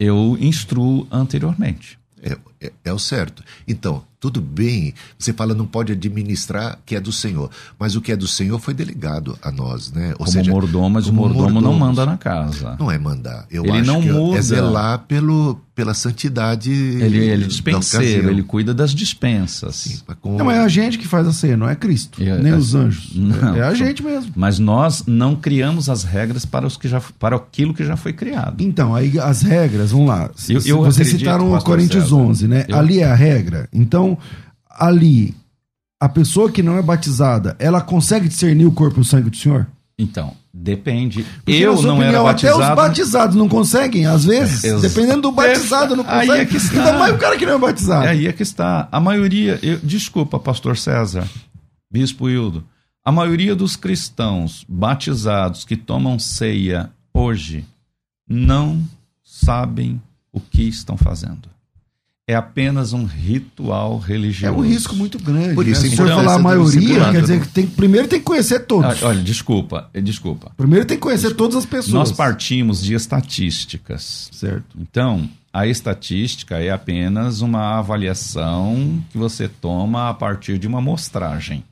[0.00, 1.96] eu instruo anteriormente.
[2.20, 3.42] É, é, é, o certo.
[3.66, 8.10] Então, tudo bem, você fala não pode administrar que é do Senhor, mas o que
[8.10, 10.10] é do Senhor foi delegado a nós, né?
[10.12, 12.76] Ou como seja, mordomo, mas o mordomo não manda na casa.
[12.80, 13.46] Não é mandar.
[13.48, 14.38] Eu ele acho não que é muda.
[14.38, 16.72] é zelar pelo, pela santidade.
[16.72, 19.76] Ele, ele é dispenseiro, ele cuida das dispensas.
[19.76, 20.36] Sim, com...
[20.36, 22.74] Não, é a gente que faz a ceia, não é Cristo, é, nem é, os
[22.74, 23.14] anjos.
[23.14, 24.32] Não, é a gente mesmo.
[24.34, 28.12] Mas nós não criamos as regras para, os que já, para aquilo que já foi
[28.12, 28.60] criado.
[28.64, 30.28] Então, aí as regras, vamos lá.
[30.48, 32.64] Eu, eu Vocês citaram o Coríntios César, 11, né?
[32.66, 32.76] Eu...
[32.76, 33.68] Ali é a regra.
[33.72, 34.18] Então,
[34.68, 35.34] ali,
[36.00, 39.36] a pessoa que não é batizada, ela consegue discernir o corpo e o sangue do
[39.36, 39.66] Senhor?
[39.98, 41.24] Então, depende.
[41.44, 42.62] Porque, eu não opinião, era batizado.
[42.62, 44.62] Até os batizados não conseguem, às vezes.
[44.62, 46.30] É, dependendo do batizado, não consegue.
[46.30, 46.78] Aí é que está.
[46.78, 48.06] Ainda mais o cara que não é batizado.
[48.06, 48.88] É aí é que está.
[48.92, 49.58] A maioria.
[49.60, 51.28] Eu, desculpa, pastor César,
[51.90, 52.64] bispo Hildo.
[53.04, 57.64] A maioria dos cristãos batizados que tomam ceia hoje
[58.28, 58.84] não
[59.24, 60.00] sabem
[60.32, 61.48] o que estão fazendo.
[62.28, 64.54] É apenas um ritual É religioso.
[64.58, 65.54] um risco muito grande.
[65.54, 65.88] Por isso, né?
[65.88, 67.46] a Se for falar a maioria, quer dizer né?
[67.46, 69.02] que tem, primeiro tem que conhecer todos.
[69.02, 70.52] Ah, Olha, desculpa, eh, desculpa.
[70.54, 71.94] Primeiro tem que conhecer todas as pessoas.
[71.94, 74.28] Nós partimos de estatísticas.
[74.30, 74.76] Certo.
[74.78, 81.64] Então, a estatística é apenas uma avaliação que você toma a partir de uma amostragem,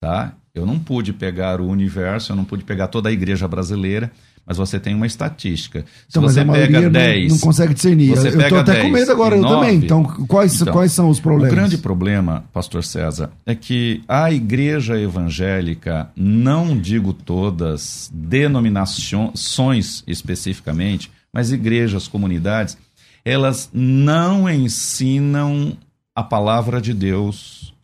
[0.00, 0.32] tá?
[0.54, 4.10] Eu não pude pegar o universo, eu não pude pegar toda a igreja brasileira,
[4.46, 5.80] mas você tem uma estatística.
[5.80, 8.10] Se Então, mas você pega não- 10, não, consegue discernir.
[8.10, 9.72] você eu pega até com 10 medo agora, e eu também.
[9.74, 9.84] 9.
[9.86, 11.52] Então, quais, Então, quais são os problemas?
[11.52, 21.10] O grande problema, pastor César, é que a igreja evangélica, não digo todas, denominações especificamente,
[21.32, 22.76] mas igrejas, comunidades,
[23.24, 25.76] elas não ensinam
[26.14, 27.74] a palavra de Deus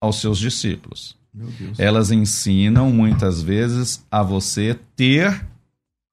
[0.00, 1.16] aos seus discípulos.
[1.34, 1.78] Meu Deus.
[1.78, 5.44] Elas ensinam muitas vezes a você ter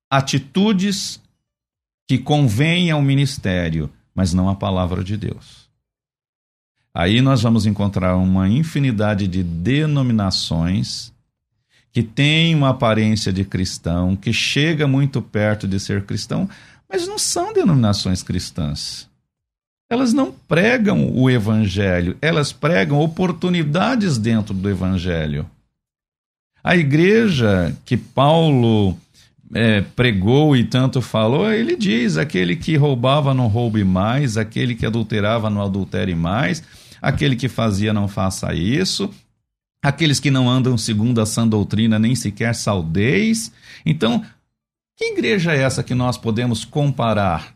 [0.10, 1.22] atitudes
[2.08, 5.66] que convêm ao ministério, mas não a palavra de Deus.
[6.94, 11.12] Aí nós vamos encontrar uma infinidade de denominações
[11.92, 16.50] que têm uma aparência de cristão, que chega muito perto de ser cristão,
[16.90, 19.10] mas não são denominações cristãs.
[19.90, 25.50] Elas não pregam o evangelho, elas pregam oportunidades dentro do evangelho.
[26.64, 28.98] A igreja que Paulo
[29.54, 34.86] é, pregou e tanto falou, ele diz: aquele que roubava não roube mais, aquele que
[34.86, 36.64] adulterava não adultere mais,
[37.02, 39.10] aquele que fazia não faça isso,
[39.82, 43.52] aqueles que não andam segundo a sã doutrina nem sequer saudeis.
[43.86, 44.24] Então,
[44.98, 47.54] que igreja é essa que nós podemos comparar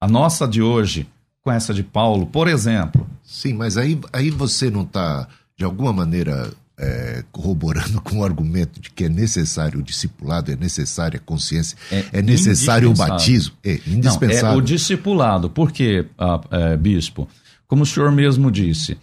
[0.00, 1.06] a nossa de hoje
[1.40, 3.08] com essa de Paulo, por exemplo?
[3.22, 8.80] Sim, mas aí, aí você não está, de alguma maneira, é, corroborando com o argumento
[8.80, 13.54] de que é necessário o discipulado, é necessária a consciência, É é, necessário o batismo.
[13.64, 14.48] É indispensável.
[14.50, 15.50] Não, é o discipulado.
[15.50, 17.28] Por quê, ah, é, bispo?
[17.66, 18.96] Como o senhor mesmo disse,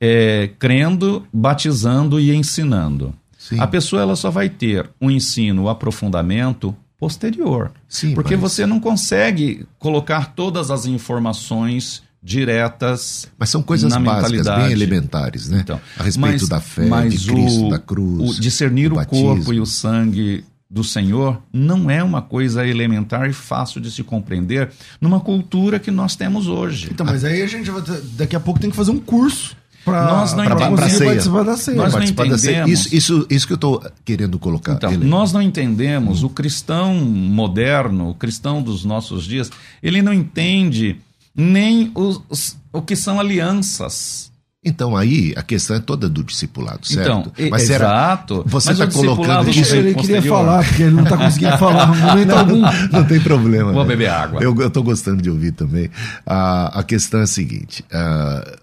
[0.00, 3.14] é, crendo, batizando e ensinando.
[3.38, 3.60] Sim.
[3.60, 7.72] A pessoa ela só vai ter um ensino, o aprofundamento posterior.
[7.88, 13.98] Sim, porque mas- você não consegue colocar todas as informações diretas Mas são coisas na
[13.98, 15.60] básicas, bem elementares, né?
[15.62, 18.38] Então, a respeito mas- da fé, de Cristo, o- da cruz.
[18.38, 19.24] O discernir o batismo.
[19.36, 24.02] corpo e o sangue do Senhor não é uma coisa elementar e fácil de se
[24.04, 26.88] compreender numa cultura que nós temos hoje.
[26.92, 27.82] Então, mas aí a gente vai
[28.16, 31.10] daqui a pouco tem que fazer um curso para Nós não pra conseguir Pra ceia.
[31.10, 31.76] participar da ceia.
[31.76, 32.70] Nós não Participar entendemos.
[32.70, 34.74] Isso, isso, isso que eu estou querendo colocar.
[34.74, 35.10] Então, Helena.
[35.10, 39.50] nós não entendemos, o cristão moderno, o cristão dos nossos dias,
[39.82, 41.00] ele não entende
[41.34, 44.30] nem os, os- o que são alianças.
[44.62, 47.32] Então, aí a questão é toda do discipulado, certo?
[47.32, 48.44] Então, e- exato.
[48.46, 50.22] Você Mas está colocando do Isso ele posterior.
[50.22, 52.60] queria falar, porque ele não está conseguindo falar momento algum.
[52.92, 53.72] Não tem problema.
[53.72, 53.88] Vou né?
[53.88, 54.42] beber água.
[54.42, 55.88] Eu, tô gostando de ouvir também.
[56.26, 58.58] Ah, a questão é a seguinte: ah,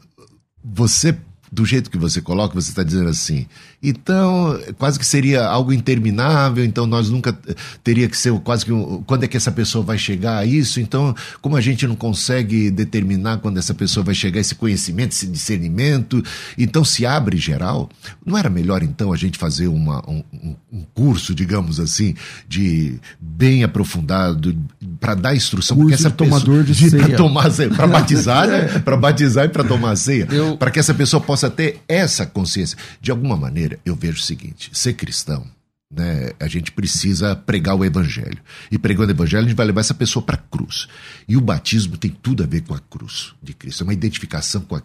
[0.64, 1.18] você,
[1.52, 3.48] do jeito que você coloca, você está dizendo assim,
[3.82, 8.72] então quase que seria algo interminável, então nós nunca eh, teria que ser quase que
[8.72, 10.80] um, quando é que essa pessoa vai chegar a isso?
[10.80, 15.12] Então, como a gente não consegue determinar quando essa pessoa vai chegar a esse conhecimento,
[15.12, 16.24] esse discernimento,
[16.58, 17.90] então se abre geral,
[18.26, 20.56] não era melhor então a gente fazer uma, um, um-
[20.94, 22.16] curso, digamos assim,
[22.48, 24.56] de bem aprofundado
[25.00, 27.18] para dar instrução porque essa de tomador de pessoa, ceia.
[27.18, 28.80] tomar ceia, para batizar, né?
[28.88, 32.78] Para batizar e para tomar ceia, Eu- para que essa pessoa possa ter essa consciência.
[33.02, 35.48] De alguma maneira, eu vejo o seguinte: ser cristão,
[35.90, 36.32] né?
[36.40, 38.40] A gente precisa pregar o evangelho.
[38.70, 40.88] E pregando o evangelho, a gente vai levar essa pessoa para a cruz.
[41.28, 43.84] E o batismo tem tudo a ver com a cruz de Cristo.
[43.84, 44.82] É uma identificação com a,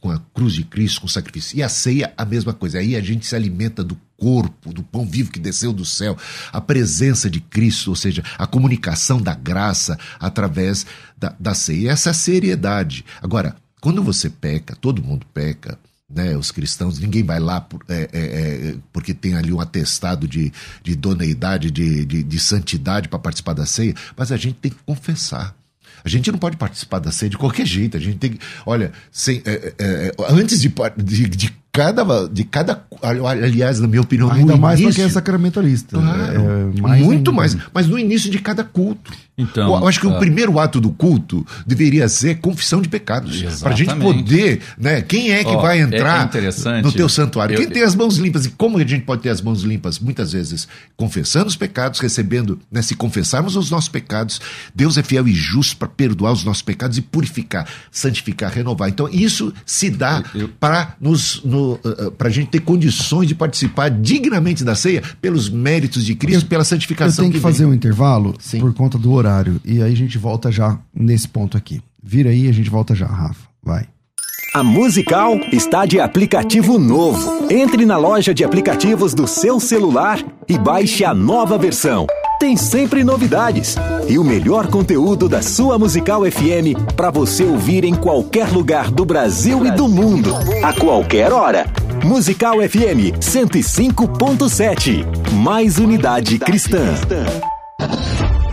[0.00, 1.58] com a cruz de Cristo, com o sacrifício.
[1.58, 2.78] E a ceia, a mesma coisa.
[2.78, 6.16] Aí a gente se alimenta do corpo, do pão vivo que desceu do céu,
[6.50, 10.86] a presença de Cristo, ou seja, a comunicação da graça através
[11.18, 11.90] da, da ceia.
[11.90, 13.04] Essa é a seriedade.
[13.20, 15.78] Agora, quando você peca, todo mundo peca,
[16.12, 20.28] né, os cristãos, ninguém vai lá por- é, é, é, porque tem ali um atestado
[20.28, 24.70] de, de idoneidade, de, de, de santidade para participar da ceia, mas a gente tem
[24.70, 25.54] que confessar.
[26.04, 27.96] A gente não pode participar da ceia de qualquer jeito.
[27.96, 28.38] A gente tem que.
[28.64, 32.28] Olha, sem, é, é, é, antes de, de, de cada.
[32.28, 35.96] De cada aliás, na minha opinião, Ainda mais início, quem é sacramentalista.
[35.98, 37.32] Claro, É, mais muito ainda.
[37.32, 37.56] mais.
[37.74, 39.12] Mas no início de cada culto.
[39.38, 43.42] Então, eu acho que o ah, primeiro ato do culto deveria ser confissão de pecados.
[43.60, 45.02] Para a gente poder, né?
[45.02, 46.82] Quem é que Ó, vai é- entrar é interessante.
[46.84, 47.54] no teu santuário?
[47.54, 48.46] Eu- Quem tem as mãos limpas?
[48.46, 49.98] E como a gente pode ter as mãos limpas?
[49.98, 52.80] Muitas vezes confessando os pecados, recebendo, né?
[52.80, 54.40] Se confessarmos os nossos pecados,
[54.74, 58.88] Deus é fiel e justo para perdoar os nossos pecados e purificar, santificar, renovar.
[58.88, 61.78] Então isso se dá Eu- para nos, no,
[62.16, 66.62] para a gente ter condições de participar dignamente da ceia pelos méritos de Cristo, pela
[66.62, 67.42] Eu santificação tenho que vem.
[67.52, 68.60] fazer um intervalo Sim.
[68.60, 69.60] por conta do horário.
[69.64, 71.82] E aí a gente volta já nesse ponto aqui.
[72.02, 73.48] Vira aí, a gente volta já, Rafa.
[73.62, 73.86] Vai.
[74.54, 77.48] A Musical está de aplicativo novo.
[77.50, 82.06] Entre na loja de aplicativos do seu celular e baixe a nova versão.
[82.38, 83.76] Tem sempre novidades
[84.08, 89.04] e o melhor conteúdo da sua Musical FM para você ouvir em qualquer lugar do
[89.04, 91.66] Brasil e do mundo, a qualquer hora.
[92.04, 95.04] Musical FM 105.7.
[95.32, 96.94] Mais unidade cristã.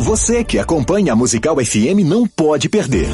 [0.03, 3.07] Você que acompanha a Musical FM não pode perder.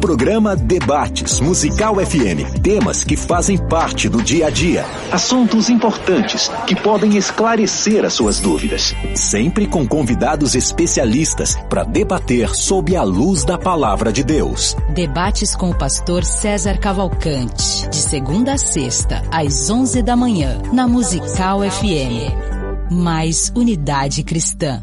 [0.00, 2.60] Programa Debates Musical FM.
[2.60, 4.84] Temas que fazem parte do dia a dia.
[5.12, 8.92] Assuntos importantes que podem esclarecer as suas dúvidas.
[9.14, 14.76] Sempre com convidados especialistas para debater sob a luz da palavra de Deus.
[14.92, 17.88] Debates com o pastor César Cavalcante.
[17.88, 22.90] De segunda a sexta, às 11 da manhã, na Musical FM.
[22.90, 24.82] Mais unidade cristã.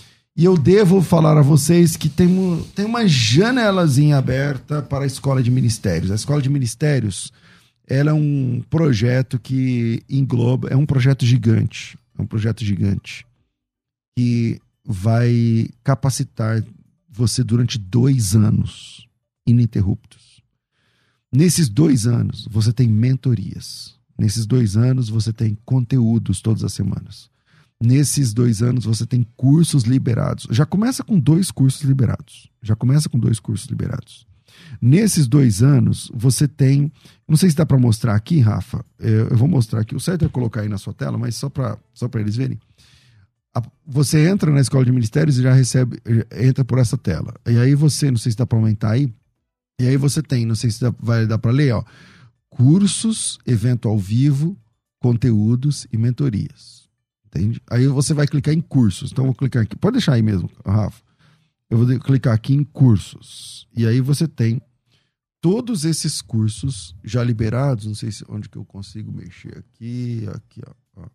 [0.41, 5.05] E eu devo falar a vocês que tem, um, tem uma janelazinha aberta para a
[5.05, 6.09] Escola de Ministérios.
[6.09, 7.31] A Escola de Ministérios
[7.87, 13.23] ela é um projeto que engloba, é um projeto gigante, é um projeto gigante
[14.17, 16.65] que vai capacitar
[17.07, 19.07] você durante dois anos
[19.45, 20.41] ininterruptos.
[21.31, 23.93] Nesses dois anos, você tem mentorias.
[24.17, 27.29] Nesses dois anos, você tem conteúdos todas as semanas.
[27.81, 30.45] Nesses dois anos, você tem cursos liberados.
[30.51, 32.47] Já começa com dois cursos liberados.
[32.61, 34.27] Já começa com dois cursos liberados.
[34.79, 36.91] Nesses dois anos, você tem.
[37.27, 38.85] Não sei se dá para mostrar aqui, Rafa.
[38.99, 39.95] Eu vou mostrar aqui.
[39.95, 42.59] O certo é colocar aí na sua tela, mas só para só eles verem.
[43.85, 45.99] Você entra na escola de ministérios e já recebe,
[46.39, 47.33] entra por essa tela.
[47.47, 49.11] E aí você, não sei se dá para aumentar aí.
[49.79, 51.83] E aí você tem, não sei se dá, vai dar para ler, ó.
[52.49, 54.55] Cursos, evento ao vivo,
[54.99, 56.80] conteúdos e mentorias.
[57.33, 57.61] Entende?
[57.69, 59.11] Aí você vai clicar em cursos.
[59.11, 59.75] Então vou clicar aqui.
[59.77, 61.01] Pode deixar aí mesmo, Rafa.
[61.69, 63.67] Eu vou clicar aqui em cursos.
[63.75, 64.61] E aí você tem
[65.39, 67.85] todos esses cursos já liberados.
[67.85, 71.03] Não sei se onde que eu consigo mexer aqui, aqui, ó.
[71.03, 71.07] ó.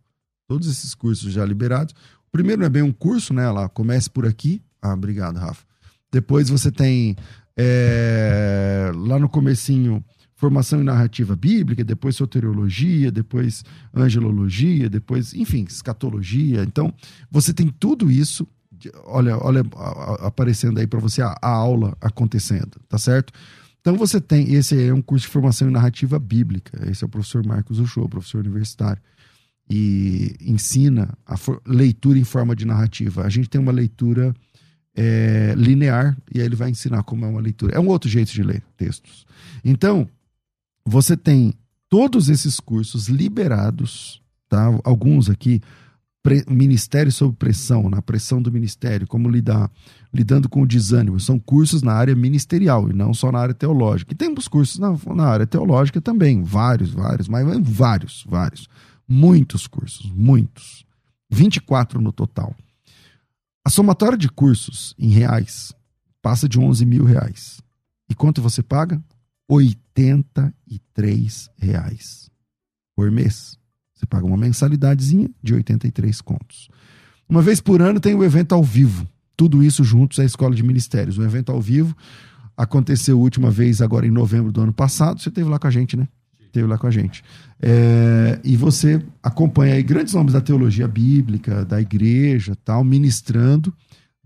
[0.48, 1.94] Todos esses cursos já liberados.
[2.26, 3.50] O primeiro não é bem um curso, né?
[3.50, 4.62] Lá, comece por aqui.
[4.80, 5.66] Ah, obrigado, Rafa.
[6.10, 7.14] Depois você tem
[7.54, 10.02] é, lá no comecinho
[10.36, 16.62] formação em narrativa bíblica, depois soteriologia, depois angelologia, depois, enfim, escatologia.
[16.62, 16.92] Então,
[17.30, 18.46] você tem tudo isso,
[19.06, 19.62] olha, olha
[20.20, 23.32] aparecendo aí para você a, a, aula acontecendo, tá certo?
[23.80, 27.08] Então você tem, esse é um curso de formação em narrativa bíblica, esse é o
[27.08, 29.00] professor Marcos Uchoa, professor universitário,
[29.70, 33.24] e ensina a leitura em forma de narrativa.
[33.24, 34.34] A gente tem uma leitura
[34.94, 37.74] é, linear, e aí ele vai ensinar como é uma leitura.
[37.74, 39.24] É um outro jeito de ler textos.
[39.64, 40.08] Então,
[40.86, 41.52] você tem
[41.88, 44.66] todos esses cursos liberados, tá?
[44.84, 45.60] Alguns aqui,
[46.48, 49.70] Ministério sob pressão, na pressão do ministério, como lidar,
[50.12, 51.20] lidando com o desânimo.
[51.20, 54.12] São cursos na área ministerial e não só na área teológica.
[54.12, 58.68] E temos cursos na, na área teológica também, vários, vários, mas vários, vários.
[59.06, 60.84] Muitos cursos, muitos.
[61.30, 62.56] 24 no total.
[63.64, 65.72] A somatória de cursos em reais
[66.20, 67.62] passa de 11 mil reais.
[68.08, 69.00] E quanto você paga?
[69.96, 72.30] 83 reais
[72.94, 73.58] por mês.
[73.94, 76.68] Você paga uma mensalidadezinha de 83 contos.
[77.28, 79.08] Uma vez por ano tem o evento ao vivo.
[79.36, 81.18] Tudo isso juntos à Escola de Ministérios.
[81.18, 81.96] O evento ao vivo
[82.56, 85.20] aconteceu a última vez agora em novembro do ano passado.
[85.20, 86.06] Você esteve lá com a gente, né?
[86.40, 87.22] Esteve lá com a gente.
[87.60, 93.74] É, e você acompanha aí grandes nomes da teologia bíblica, da igreja, tal, ministrando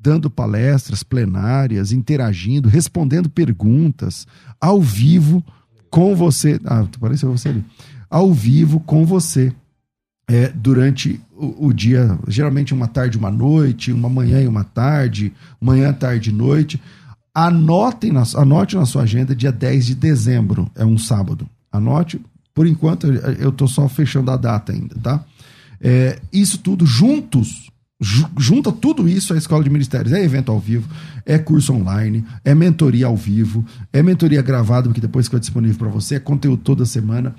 [0.01, 4.27] dando palestras plenárias, interagindo, respondendo perguntas
[4.59, 5.45] ao vivo
[5.91, 6.61] com você.
[6.65, 7.65] Ah, apareceu você ali.
[8.09, 9.53] Ao vivo com você.
[10.29, 15.33] É, durante o, o, dia, geralmente uma tarde, uma noite, uma manhã e uma tarde,
[15.61, 16.81] manhã, tarde e noite.
[17.35, 21.49] Anotem na, anote na sua agenda dia 10 de dezembro, é um sábado.
[21.73, 22.21] Anote,
[22.55, 25.25] por enquanto eu estou só fechando a data ainda, tá?
[25.81, 27.70] É, isso tudo juntos
[28.01, 30.13] junta tudo isso à escola de ministérios.
[30.13, 30.89] É evento ao vivo,
[31.27, 35.89] é curso online, é mentoria ao vivo, é mentoria gravada, que depois fica disponível para
[35.89, 37.35] você, é conteúdo toda semana.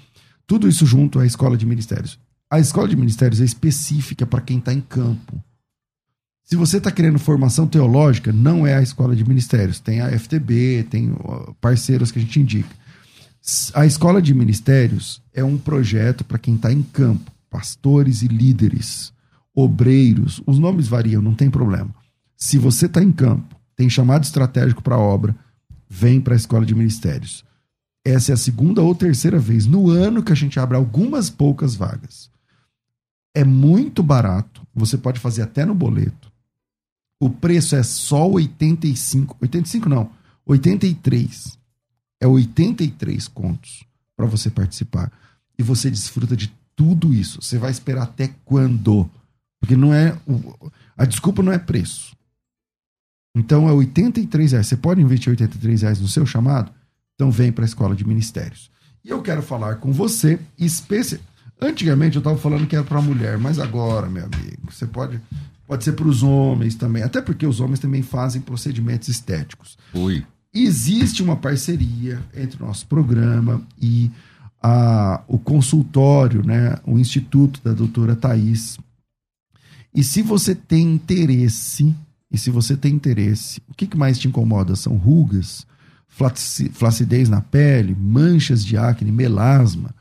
[0.45, 2.19] Tudo isso junto à escola de ministérios.
[2.49, 5.41] A escola de ministérios é específica para quem está em campo.
[6.43, 9.79] Se você está querendo formação teológica, não é a escola de ministérios.
[9.79, 11.15] Tem a FTB, tem
[11.61, 12.69] parceiros que a gente indica.
[13.73, 19.10] A escola de ministérios é um projeto para quem está em campo, pastores e líderes,
[19.55, 21.93] obreiros, os nomes variam, não tem problema.
[22.35, 25.35] Se você está em campo, tem chamado estratégico para a obra,
[25.89, 27.43] vem para a escola de ministérios.
[28.03, 31.75] Essa é a segunda ou terceira vez no ano que a gente abre algumas poucas
[31.75, 32.31] vagas.
[33.35, 36.31] É muito barato, você pode fazer até no boleto.
[37.19, 40.09] O preço é só 85, 85 não,
[40.45, 41.57] 83.
[42.19, 43.85] É 83 contos
[44.15, 45.11] para você participar.
[45.57, 47.41] E você desfruta de tudo isso.
[47.41, 49.09] Você vai esperar até quando?
[49.61, 50.17] Porque não é.
[50.97, 52.13] A desculpa não é preço.
[53.33, 54.67] Então é 83 reais.
[54.67, 56.71] Você pode investir 83 reais no seu chamado?
[57.15, 58.69] Então vem para a escola de ministérios.
[59.05, 61.21] E eu quero falar com você, especial.
[61.61, 65.21] Antigamente eu estava falando que era para mulher, mas agora, meu amigo, você pode
[65.67, 69.77] pode ser para os homens também, até porque os homens também fazem procedimentos estéticos.
[69.93, 70.25] Ui.
[70.53, 74.11] Existe uma parceria entre o nosso programa e
[74.61, 78.77] a, o consultório, né, o instituto da doutora Thais.
[79.93, 81.93] E se você tem interesse,
[82.31, 84.75] e se você tem interesse, o que, que mais te incomoda?
[84.75, 85.65] São rugas,
[86.07, 89.93] flacidez na pele, manchas de acne, melasma.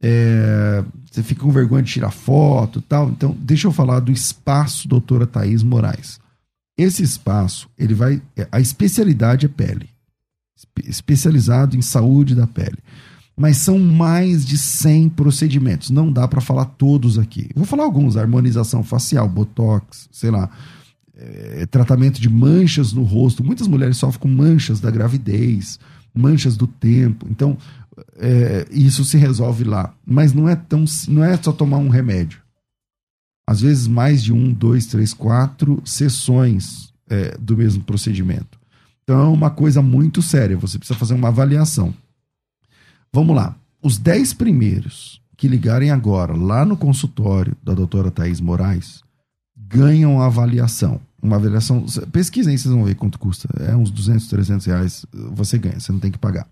[0.00, 3.10] É, você fica com vergonha de tirar foto tal.
[3.10, 6.20] Então, deixa eu falar do espaço doutora Thais Moraes.
[6.76, 8.22] Esse espaço, ele vai.
[8.36, 9.88] É, a especialidade é pele.
[10.84, 12.78] Especializado em saúde da pele.
[13.38, 15.90] Mas são mais de 100 procedimentos.
[15.90, 17.50] Não dá para falar todos aqui.
[17.54, 20.50] vou falar alguns: harmonização facial, botox, sei lá.
[21.16, 23.44] É, tratamento de manchas no rosto.
[23.44, 25.78] Muitas mulheres sofrem com manchas da gravidez,
[26.14, 27.26] manchas do tempo.
[27.30, 27.56] Então,
[28.16, 29.94] é, isso se resolve lá.
[30.06, 32.40] Mas não é, tão, não é só tomar um remédio
[33.48, 38.58] às vezes mais de um, dois, três, quatro sessões é, do mesmo procedimento.
[39.02, 41.94] Então é uma coisa muito séria, você precisa fazer uma avaliação.
[43.12, 43.56] Vamos lá.
[43.82, 49.02] Os dez primeiros que ligarem agora lá no consultório da doutora Thais Moraes
[49.56, 51.00] ganham a avaliação.
[51.22, 51.84] Uma avaliação.
[52.12, 53.48] Pesquisem, vocês vão ver quanto custa.
[53.62, 55.06] É uns 200, 300 reais.
[55.32, 56.46] Você ganha, você não tem que pagar.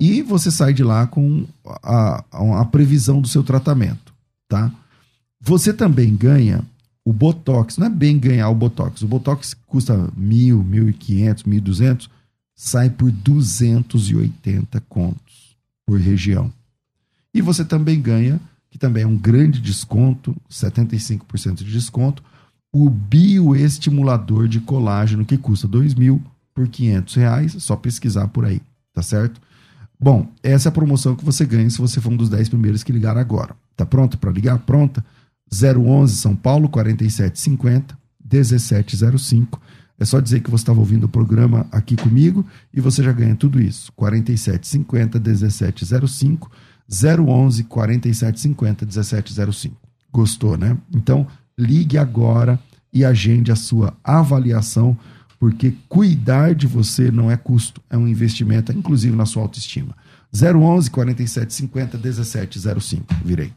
[0.00, 1.46] E você sai de lá com
[1.82, 4.14] a, a, a previsão do seu tratamento,
[4.48, 4.72] tá?
[5.40, 6.62] Você também ganha
[7.04, 7.78] o Botox.
[7.78, 9.02] Não é bem ganhar o Botox.
[9.02, 12.08] O Botox custa mil, mil e quinhentos, mil duzentos.
[12.54, 15.27] Sai por 280 contos
[15.88, 16.52] por região.
[17.32, 18.38] E você também ganha,
[18.70, 22.22] que também é um grande desconto, 75% de desconto,
[22.70, 26.22] o bioestimulador de colágeno, que custa dois mil
[26.54, 27.56] por 500 reais.
[27.60, 28.60] Só pesquisar por aí,
[28.92, 29.40] tá certo?
[29.98, 32.84] Bom, essa é a promoção que você ganha se você for um dos 10 primeiros
[32.84, 33.56] que ligar agora.
[33.74, 34.58] Tá pronto para ligar?
[34.58, 35.02] Pronta?
[35.50, 37.98] 011 São Paulo 4750
[38.30, 39.58] 1705.
[39.98, 43.34] É só dizer que você estava ouvindo o programa aqui comigo e você já ganha
[43.34, 43.92] tudo isso.
[43.92, 46.50] 4750 1705
[46.88, 49.76] 011 4750 1705.
[50.12, 50.76] Gostou, né?
[50.94, 51.26] Então,
[51.56, 52.58] ligue agora
[52.92, 54.96] e agende a sua avaliação,
[55.38, 59.94] porque cuidar de você não é custo, é um investimento, inclusive na sua autoestima.
[60.32, 63.14] 011 4750 1705.
[63.24, 63.52] Virei.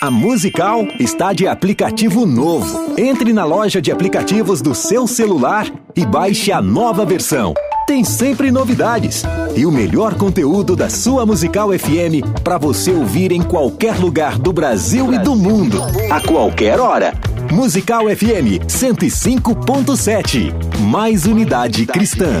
[0.00, 2.94] A Musical está de aplicativo novo.
[2.96, 7.52] Entre na loja de aplicativos do seu celular e baixe a nova versão.
[7.84, 9.24] Tem sempre novidades
[9.56, 14.52] e o melhor conteúdo da sua Musical FM para você ouvir em qualquer lugar do
[14.52, 15.82] Brasil e do mundo,
[16.12, 17.12] a qualquer hora.
[17.50, 20.52] Musical FM 105.7.
[20.78, 22.40] Mais unidade cristã.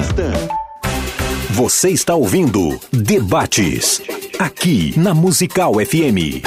[1.50, 4.00] Você está ouvindo Debates
[4.38, 6.46] aqui na Musical FM.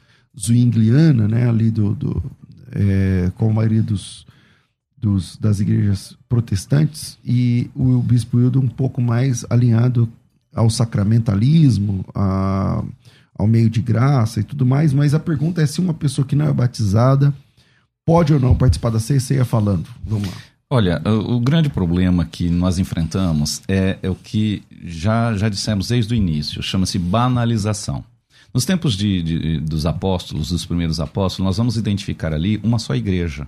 [0.37, 2.23] zwingliana, né, ali do, do
[2.71, 4.25] é, com a maioria dos,
[4.97, 10.07] dos, das igrejas protestantes, e o, bispo Hildo um pouco mais alinhado
[10.53, 12.83] ao sacramentalismo, a,
[13.37, 16.35] ao meio de graça e tudo mais, mas a pergunta é se uma pessoa que
[16.35, 17.33] não é batizada
[18.05, 19.87] pode ou não participar da ceia falando.
[20.05, 20.33] Vamos lá.
[20.69, 25.89] Olha, o, o, grande problema que nós enfrentamos é, é o que já, já dissemos
[25.89, 28.05] desde o início, chama-se banalização.
[28.53, 32.93] Nos tempos de, de, dos apóstolos, dos primeiros apóstolos, nós vamos identificar ali uma só
[32.95, 33.47] igreja,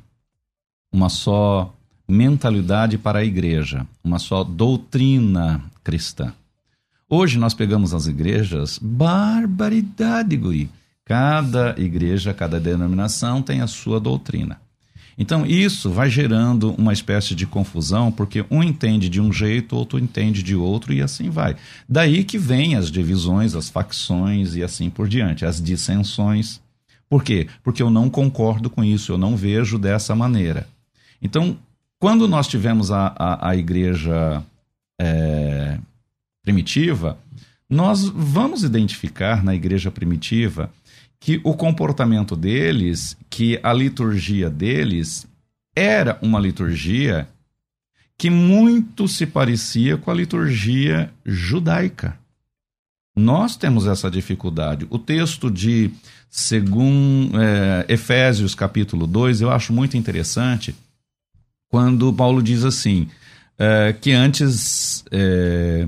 [0.91, 1.73] uma só
[2.07, 6.33] mentalidade para a igreja, uma só doutrina cristã.
[7.09, 10.69] Hoje nós pegamos as igrejas, barbaridade, guri.
[11.05, 14.59] Cada igreja, cada denominação tem a sua doutrina.
[15.17, 19.99] Então, isso vai gerando uma espécie de confusão, porque um entende de um jeito, outro
[19.99, 21.55] entende de outro, e assim vai.
[21.87, 26.59] Daí que vem as divisões, as facções e assim por diante, as dissensões.
[27.07, 27.47] Por quê?
[27.63, 30.67] Porque eu não concordo com isso, eu não vejo dessa maneira.
[31.21, 31.57] Então,
[31.99, 34.43] quando nós tivemos a, a, a igreja
[34.99, 35.77] é,
[36.43, 37.17] primitiva,
[37.69, 40.69] nós vamos identificar na igreja primitiva
[41.23, 45.25] que o comportamento deles, que a liturgia deles
[45.73, 47.29] era uma liturgia
[48.17, 52.19] que muito se parecia com a liturgia judaica.
[53.15, 54.85] Nós temos essa dificuldade.
[54.89, 55.91] O texto de
[56.29, 60.75] segundo, é, Efésios capítulo 2 eu acho muito interessante
[61.69, 63.07] quando Paulo diz assim,
[63.57, 65.87] é, que antes é,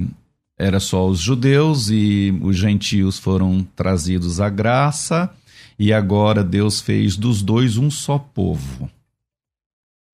[0.58, 5.30] era só os judeus e os gentios foram trazidos à graça,
[5.78, 8.90] e agora Deus fez dos dois um só povo.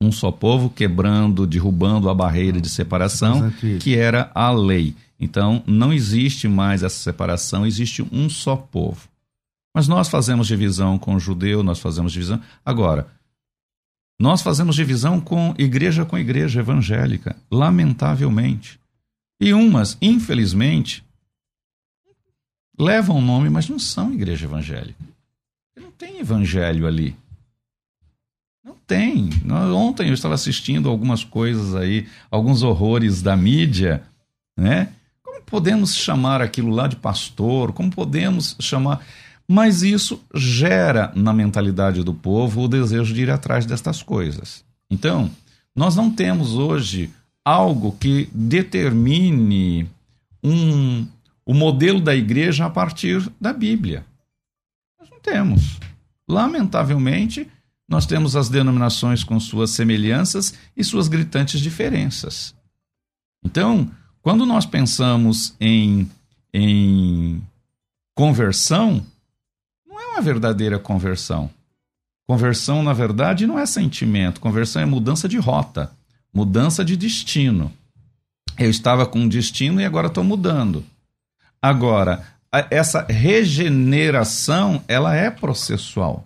[0.01, 4.95] Um só povo, quebrando, derrubando a barreira de separação, que era a lei.
[5.19, 9.07] Então, não existe mais essa separação, existe um só povo.
[9.75, 12.41] Mas nós fazemos divisão com o judeu, nós fazemos divisão.
[12.65, 13.07] Agora,
[14.19, 18.80] nós fazemos divisão com igreja com igreja evangélica, lamentavelmente.
[19.41, 21.03] E umas, infelizmente,
[22.77, 25.03] levam o nome, mas não são igreja evangélica.
[25.75, 27.17] Não tem evangelho ali.
[28.63, 29.31] Não tem.
[29.75, 34.03] Ontem eu estava assistindo algumas coisas aí, alguns horrores da mídia,
[34.55, 34.93] né?
[35.23, 37.73] Como podemos chamar aquilo lá de pastor?
[37.73, 39.03] Como podemos chamar.
[39.47, 44.63] Mas isso gera na mentalidade do povo o desejo de ir atrás destas coisas.
[44.87, 45.31] Então,
[45.75, 47.11] nós não temos hoje
[47.43, 49.89] algo que determine
[50.43, 51.07] um,
[51.45, 54.05] o modelo da igreja a partir da Bíblia.
[54.99, 55.79] Nós não temos.
[56.27, 57.49] Lamentavelmente,
[57.87, 62.55] nós temos as denominações com suas semelhanças e suas gritantes diferenças.
[63.43, 63.89] Então,
[64.21, 66.09] quando nós pensamos em,
[66.53, 67.41] em
[68.15, 69.05] conversão,
[69.85, 71.49] não é uma verdadeira conversão.
[72.27, 75.91] Conversão, na verdade, não é sentimento, conversão é mudança de rota
[76.34, 77.71] mudança de destino.
[78.57, 80.84] Eu estava com um destino e agora estou mudando.
[81.61, 82.23] Agora,
[82.69, 86.25] essa regeneração, ela é processual.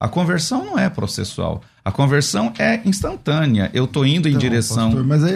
[0.00, 1.62] A conversão não é processual.
[1.84, 3.70] A conversão é instantânea.
[3.74, 4.90] Eu estou indo então, em direção.
[4.90, 5.34] Pastor, mas aí,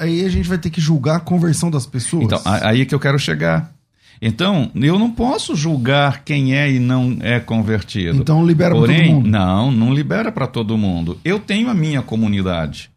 [0.00, 2.24] aí, a gente vai ter que julgar a conversão das pessoas.
[2.24, 3.72] Então, aí é que eu quero chegar.
[4.20, 8.18] Então, eu não posso julgar quem é e não é convertido.
[8.18, 9.28] Então libera para todo mundo.
[9.28, 11.18] Não, não libera para todo mundo.
[11.24, 12.91] Eu tenho a minha comunidade.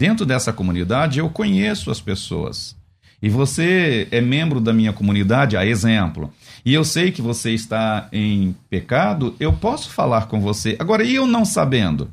[0.00, 2.74] Dentro dessa comunidade, eu conheço as pessoas.
[3.20, 6.32] E você é membro da minha comunidade, a exemplo.
[6.64, 10.74] E eu sei que você está em pecado, eu posso falar com você.
[10.78, 12.10] Agora, e eu não sabendo?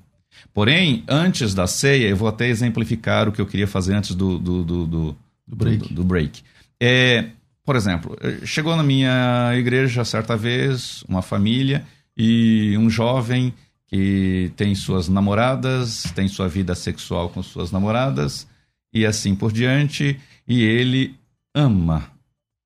[0.53, 4.37] Porém, antes da ceia, eu vou até exemplificar o que eu queria fazer antes do,
[4.37, 5.17] do, do, do,
[5.47, 5.93] do break.
[5.93, 6.43] Do, break.
[6.81, 7.27] É,
[7.63, 11.85] por exemplo, chegou na minha igreja certa vez uma família
[12.17, 13.53] e um jovem
[13.87, 18.47] que tem suas namoradas, tem sua vida sexual com suas namoradas
[18.93, 21.15] e assim por diante, e ele
[21.55, 22.09] ama,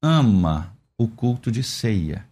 [0.04, 2.26] ama o culto de ceia.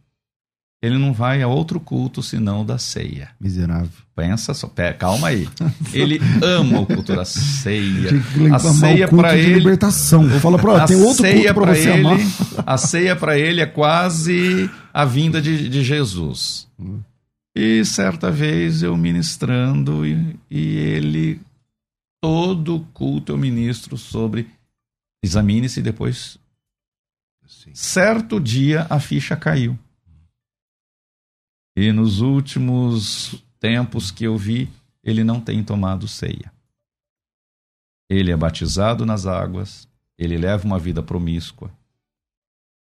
[0.82, 3.32] Ele não vai a outro culto senão o da ceia.
[3.38, 3.90] Miserável.
[4.16, 5.46] Pensa só, pera, calma aí.
[5.94, 8.12] Ele ama o culto da ceia.
[8.54, 9.56] A ceia para ele.
[9.56, 10.30] libertação.
[10.40, 12.18] Fala para tem outro culto para você ele, amar.
[12.66, 16.68] A ceia para ele é quase a vinda de, de Jesus.
[16.80, 17.00] Hum.
[17.56, 21.41] E certa vez eu ministrando e, e ele,
[22.22, 24.50] todo culto eu ministro sobre
[25.24, 26.38] examine-se depois.
[27.47, 27.74] Sim.
[27.74, 29.78] Certo dia a ficha caiu.
[31.76, 34.70] E nos últimos tempos que eu vi,
[35.04, 36.52] ele não tem tomado ceia.
[38.10, 39.88] Ele é batizado nas águas,
[40.18, 41.72] ele leva uma vida promíscua.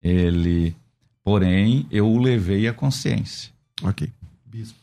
[0.02, 0.76] Ele,
[1.24, 3.52] porém, eu o levei à consciência.
[3.84, 4.12] Ok.
[4.50, 4.80] Bispo.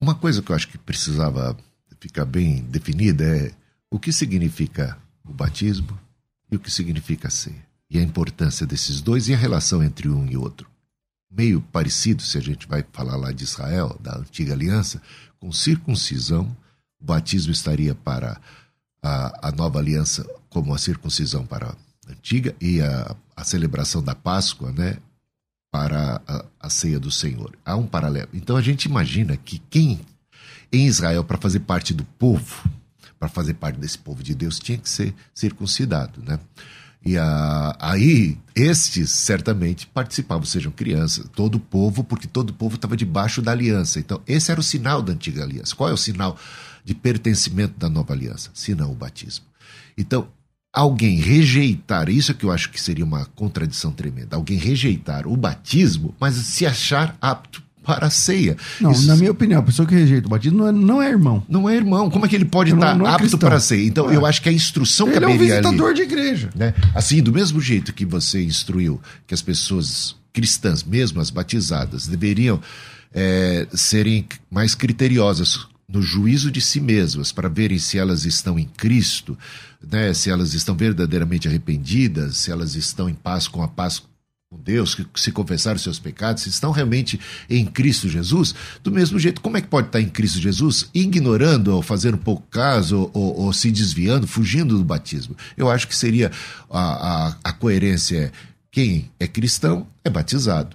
[0.00, 1.56] Uma coisa que eu acho que precisava
[2.00, 3.54] ficar bem definida é
[3.88, 5.98] o que significa o batismo
[6.50, 7.64] e o que significa a ceia.
[7.88, 10.68] E a importância desses dois e a relação entre um e outro.
[11.30, 15.00] Meio parecido, se a gente vai falar lá de Israel, da antiga aliança,
[15.38, 16.54] com circuncisão,
[17.00, 18.40] o batismo estaria para
[19.02, 24.14] a, a nova aliança como a circuncisão para a antiga e a, a celebração da
[24.14, 24.98] Páscoa, né,
[25.72, 27.58] para a, a ceia do Senhor.
[27.64, 28.28] Há um paralelo.
[28.34, 29.98] Então a gente imagina que quem
[30.70, 32.70] em Israel, para fazer parte do povo,
[33.18, 36.38] para fazer parte desse povo de Deus, tinha que ser circuncidado, né?
[37.04, 42.76] E a, aí, estes certamente participavam, sejam crianças, todo o povo, porque todo o povo
[42.76, 43.98] estava debaixo da aliança.
[43.98, 45.74] Então, esse era o sinal da antiga aliança.
[45.74, 46.38] Qual é o sinal
[46.84, 48.50] de pertencimento da nova aliança?
[48.54, 49.44] Senão o batismo.
[49.98, 50.28] Então,
[50.72, 55.36] alguém rejeitar, isso é que eu acho que seria uma contradição tremenda, alguém rejeitar o
[55.36, 58.56] batismo, mas se achar apto para a ceia.
[58.80, 61.08] Não, Isso- na minha opinião, a pessoa que rejeita o batismo não é, não é
[61.10, 61.42] irmão.
[61.48, 62.08] Não é irmão.
[62.08, 63.40] Como é que ele pode Não- estar não é apto cristão.
[63.40, 63.84] para a ceia?
[63.86, 64.14] Então, É.
[64.16, 66.50] eu acho que a instrução Ele é um caberia ali visitador de igreja.
[66.54, 66.72] né?
[66.94, 72.60] Assim, do mesmo jeito que você instruiu que as pessoas cristãs, mesmo as batizadas, deveriam
[73.14, 78.64] é, serem mais criteriosas no juízo de si mesmas para verem se elas estão em
[78.64, 79.36] Cristo,
[79.86, 80.14] né?
[80.14, 84.02] se elas estão verdadeiramente arrependidas, se elas estão em paz com a paz
[84.50, 87.18] com Deus, que se confessar os seus pecados, se estão realmente
[87.48, 91.68] em Cristo Jesus, do mesmo jeito, como é que pode estar em Cristo Jesus ignorando
[91.68, 95.36] ou fazendo pouco caso ou, ou se desviando, fugindo do batismo?
[95.56, 96.30] Eu acho que seria
[96.70, 98.32] a, a, a coerência é
[98.70, 100.74] quem é cristão é batizado.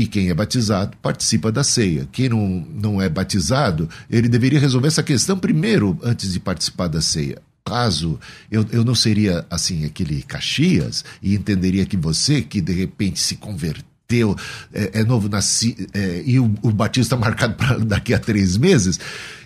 [0.00, 2.08] E quem é batizado participa da ceia.
[2.10, 7.02] Quem não, não é batizado, ele deveria resolver essa questão primeiro antes de participar da
[7.02, 7.36] ceia.
[7.62, 8.18] Caso
[8.50, 13.36] eu, eu não seria assim aquele Caxias e entenderia que você que de repente se
[13.36, 14.34] converteu,
[14.72, 18.56] é, é novo nasci, é, e o, o batismo está marcado para daqui a três
[18.56, 18.98] meses,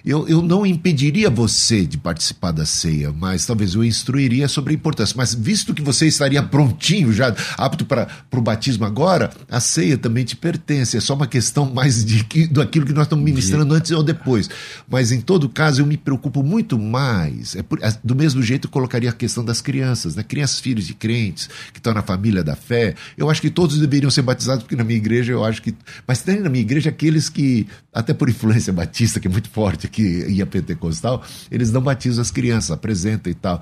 [0.04, 4.76] eu, eu não impediria você de participar da ceia, mas talvez eu instruiria sobre a
[4.76, 5.14] importância.
[5.16, 10.24] Mas visto que você estaria prontinho, já apto para o batismo agora, a ceia também
[10.24, 10.96] te pertence.
[10.96, 14.50] É só uma questão mais de que, daquilo que nós estamos ministrando antes ou depois.
[14.88, 17.56] Mas em todo caso, eu me preocupo muito mais.
[17.56, 20.22] É por- é- do mesmo jeito, eu colocaria a questão das crianças, né?
[20.22, 22.94] Crianças, filhos de crentes, que estão na família da fé.
[23.16, 25.74] Eu acho que todos deveriam ser batizados, porque na minha igreja eu acho que.
[26.06, 29.86] Mas tem na minha igreja aqueles que, até por influência batista, que é muito forte
[29.86, 33.60] aqui, e a pentecostal, eles não batizam as crianças, apresentam e tal.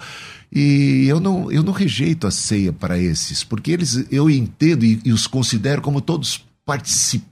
[0.51, 5.01] E eu não, eu não rejeito a ceia para esses, porque eles eu entendo e,
[5.05, 7.32] e os considero como todos participantes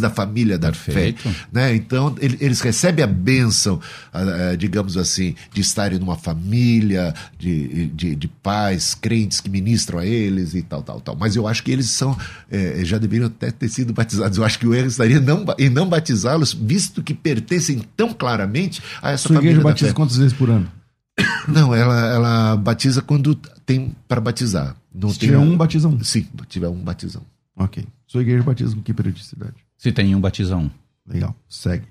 [0.00, 1.22] da família da Perfeito.
[1.22, 1.34] fé.
[1.52, 1.74] Né?
[1.74, 3.80] Então, ele- eles recebem a bênção,
[4.12, 4.20] ah,
[4.52, 10.06] ah, digamos assim, de estarem numa família, de, de, de pais, crentes que ministram a
[10.06, 11.16] eles e tal, tal, tal.
[11.16, 12.16] Mas eu acho que eles são,
[12.50, 14.38] eh, já deveriam até ter sido batizados.
[14.38, 18.82] Eu acho que o erro estaria não, em não batizá-los, visto que pertencem tão claramente
[19.02, 19.94] a essa Sua família igreja da batiza fé.
[19.94, 20.70] quantas vezes por ano?
[21.48, 23.34] Não, ela, ela batiza quando
[23.66, 24.76] tem para batizar.
[24.94, 26.04] Não Se tem tiver um, um.
[26.04, 27.22] Sim, tiver um batizão.
[27.56, 27.84] Ok.
[28.08, 29.54] Sua igreja batiza com que periodicidade?
[29.76, 30.70] Se tem um, batiza um.
[31.06, 31.36] Legal.
[31.48, 31.86] Segue.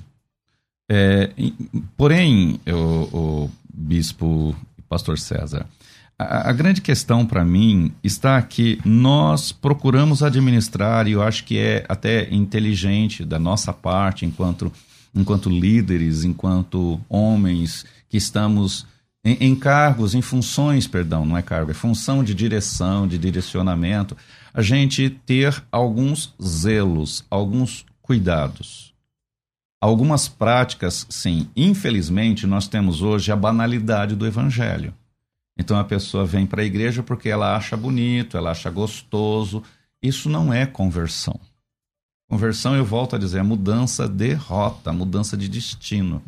[0.89, 1.31] É,
[1.95, 5.67] porém, o, o bispo e pastor César,
[6.17, 11.59] a, a grande questão para mim está que nós procuramos administrar, e eu acho que
[11.59, 14.71] é até inteligente da nossa parte, enquanto,
[15.13, 18.87] enquanto líderes, enquanto homens que estamos
[19.23, 24.15] em cargos, em funções, perdão, não é cargo, é função de direção, de direcionamento,
[24.57, 28.91] a gente ter alguns zelos, alguns cuidados.
[29.79, 31.47] Algumas práticas, sim.
[31.55, 34.95] Infelizmente, nós temos hoje a banalidade do evangelho.
[35.59, 39.61] Então a pessoa vem para a igreja porque ela acha bonito, ela acha gostoso.
[40.01, 41.39] Isso não é conversão.
[42.27, 46.19] Conversão, eu volto a dizer, é mudança de rota, mudança de destino.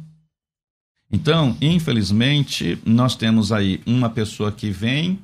[1.11, 5.19] Então, infelizmente, nós temos aí uma pessoa que vem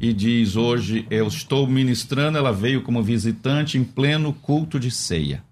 [0.00, 5.44] e diz: Hoje eu estou ministrando, ela veio como visitante em pleno culto de ceia.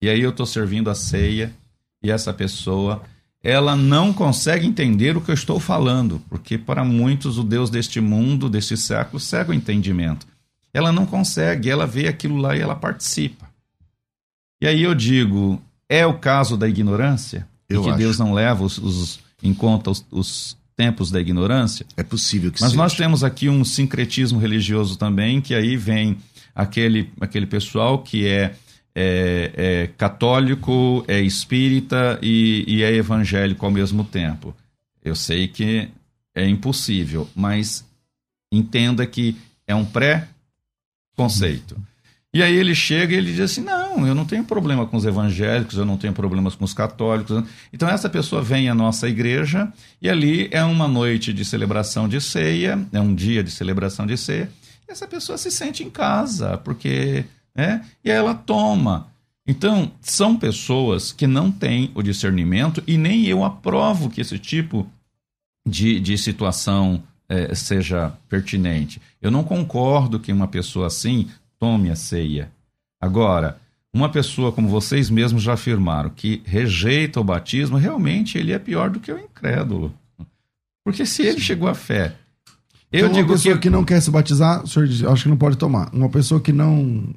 [0.00, 1.52] E aí eu estou servindo a ceia
[2.02, 3.02] e essa pessoa,
[3.42, 8.00] ela não consegue entender o que eu estou falando, porque para muitos o Deus deste
[8.00, 10.24] mundo, deste século, cega o entendimento.
[10.72, 13.48] Ela não consegue, ela vê aquilo lá e ela participa.
[14.62, 17.48] E aí eu digo, é o caso da ignorância?
[17.68, 17.98] Eu e que acho.
[17.98, 21.84] Deus não leva os, os- em conta os, os tempos da ignorância?
[21.96, 22.80] É possível que Mas seja.
[22.80, 26.16] nós temos aqui um sincretismo religioso também, que aí vem
[26.54, 28.54] aquele, aquele pessoal que é,
[28.94, 34.54] é, é católico, é espírita e, e é evangélico ao mesmo tempo.
[35.04, 35.88] Eu sei que
[36.32, 37.84] é impossível, mas
[38.52, 41.76] entenda que é um pré-conceito.
[42.32, 45.06] E aí ele chega e ele diz assim: não, eu não tenho problema com os
[45.06, 47.42] evangélicos, eu não tenho problemas com os católicos.
[47.72, 52.20] Então essa pessoa vem à nossa igreja e ali é uma noite de celebração de
[52.20, 54.50] ceia, é um dia de celebração de ceia,
[54.86, 57.24] e essa pessoa se sente em casa, porque.
[57.54, 59.08] Né, e ela toma.
[59.44, 64.86] Então, são pessoas que não têm o discernimento e nem eu aprovo que esse tipo
[65.66, 69.00] de, de situação eh, seja pertinente.
[69.20, 72.50] Eu não concordo que uma pessoa assim tome a ceia.
[73.00, 73.58] Agora,
[73.92, 78.90] uma pessoa como vocês mesmos já afirmaram, que rejeita o batismo, realmente ele é pior
[78.90, 79.92] do que o incrédulo.
[80.84, 82.14] Porque se ele chegou à fé
[82.90, 83.62] Eu então, digo uma pessoa que...
[83.62, 85.92] que não quer se batizar, o senhor diz, acho que não pode tomar.
[85.92, 87.14] Uma pessoa que não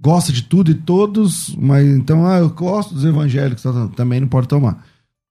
[0.00, 4.20] gosta de tudo e todos, mas então, ah, eu gosto dos evangélicos, tá, tá, também
[4.20, 4.84] não pode tomar.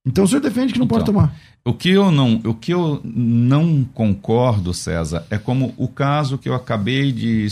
[0.05, 1.35] Então o senhor defende que não então, pode tomar.
[1.65, 6.47] O que eu não, o que eu não concordo, César, é como o caso que
[6.47, 7.47] eu acabei de,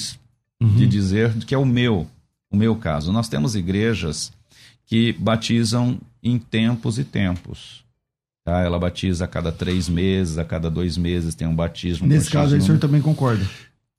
[0.61, 0.75] uhum.
[0.75, 2.07] de dizer, que é o meu,
[2.51, 3.11] o meu caso.
[3.11, 4.31] Nós temos igrejas
[4.85, 7.83] que batizam em tempos e tempos.
[8.43, 8.61] Tá?
[8.61, 12.07] Ela batiza a cada três meses, a cada dois meses tem um batismo.
[12.07, 13.45] Nesse caso aí, o senhor também concorda?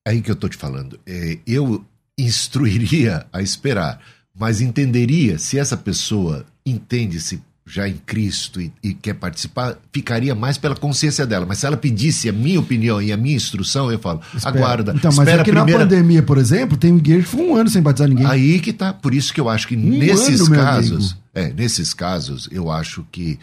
[0.07, 0.99] É aí que eu estou te falando.
[1.07, 1.85] É, eu
[2.19, 4.01] instruiria a esperar,
[4.35, 10.57] mas entenderia se essa pessoa entende-se já em Cristo e, e, quer participar, ficaria mais
[10.57, 11.45] pela consciência dela.
[11.47, 14.57] Mas se ela pedisse a minha opinião e a minha instrução, eu falo, espera.
[14.57, 14.95] aguarda.
[14.97, 15.79] Então, mas é que primeira...
[15.79, 18.27] na pandemia, por exemplo, tem igreja que foi um ano sem batizar ninguém.
[18.27, 18.93] Aí que tá.
[18.93, 23.07] Por isso que eu acho que um nesses ano, casos, é, nesses casos, eu acho
[23.13, 23.39] que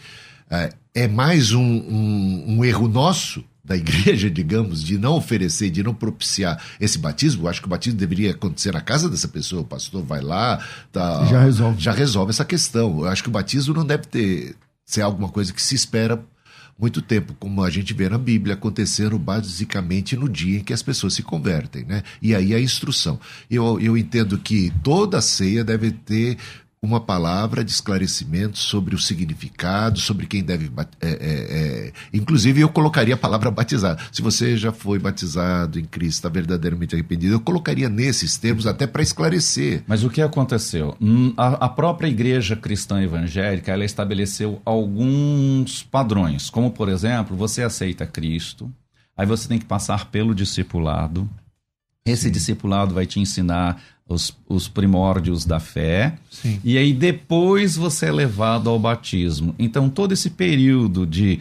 [0.50, 5.82] é, é mais um, um, um erro nosso da igreja, digamos, de não oferecer, de
[5.82, 9.62] não propiciar esse batismo, eu acho que o batismo deveria acontecer na casa dessa pessoa,
[9.62, 11.82] o pastor vai lá, tá, já resolve.
[11.82, 13.00] Já resolve essa questão.
[13.00, 14.54] Eu acho que o batismo não deve ter
[14.84, 16.22] ser alguma coisa que se espera
[16.78, 20.82] muito tempo, como a gente vê na Bíblia acontecendo basicamente no dia em que as
[20.82, 22.02] pessoas se convertem, né?
[22.20, 23.18] E aí a instrução.
[23.50, 26.36] Eu, eu entendo que toda ceia deve ter
[26.82, 30.70] uma palavra de esclarecimento sobre o significado, sobre quem deve.
[31.00, 33.98] É, é, é, inclusive, eu colocaria a palavra batizar.
[34.12, 38.86] Se você já foi batizado em Cristo, está verdadeiramente arrependido, eu colocaria nesses termos até
[38.86, 39.82] para esclarecer.
[39.86, 40.96] Mas o que aconteceu?
[41.00, 47.62] Hum, a, a própria igreja cristã evangélica ela estabeleceu alguns padrões, como, por exemplo, você
[47.62, 48.70] aceita Cristo,
[49.16, 51.28] aí você tem que passar pelo discipulado.
[52.06, 52.30] Esse Sim.
[52.30, 56.14] discipulado vai te ensinar os, os primórdios da fé.
[56.30, 56.60] Sim.
[56.64, 59.54] E aí depois você é levado ao batismo.
[59.58, 61.40] Então todo esse período de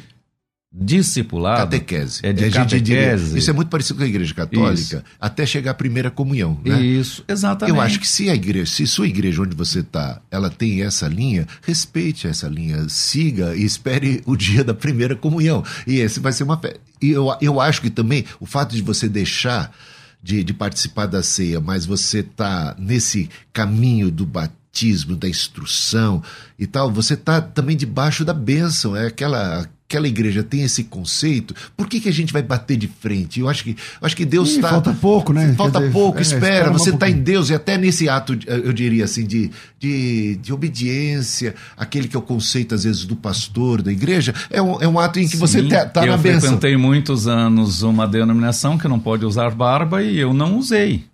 [0.77, 2.19] discipulado catequese.
[2.21, 2.83] É de catequese.
[2.83, 5.03] Diria, isso é muito parecido com a igreja católica, isso.
[5.21, 6.81] até chegar à primeira comunhão, né?
[6.81, 7.75] Isso, exatamente.
[7.75, 11.07] Eu acho que se a igreja, se sua igreja onde você está, ela tem essa
[11.07, 15.63] linha, respeite essa linha, siga e espere o dia da primeira comunhão.
[15.87, 16.75] E esse vai ser uma fé.
[17.01, 19.71] E eu, eu acho que também o fato de você deixar
[20.25, 26.23] de, de participar da ceia, mas você está nesse caminho do batismo, da instrução
[26.57, 31.55] e tal, você está também debaixo da bênção, é aquela aquela igreja tem esse conceito,
[31.75, 33.39] por que, que a gente vai bater de frente?
[33.39, 34.69] Eu acho que, eu acho que Deus está.
[34.69, 35.53] Falta pouco, né?
[35.55, 38.73] Falta dizer, pouco, é, espera, espera você está em Deus, e até nesse ato, eu
[38.73, 43.81] diria assim, de, de, de obediência, aquele que é o conceito, às vezes, do pastor
[43.81, 46.31] da igreja, é um, é um ato em que Sim, você está tá na bênção.
[46.31, 51.05] Eu frequentei muitos anos uma denominação que não pode usar barba e eu não usei.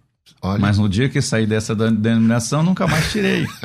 [0.41, 0.59] Olha.
[0.59, 3.47] Mas no dia que saí dessa denominação, nunca mais tirei.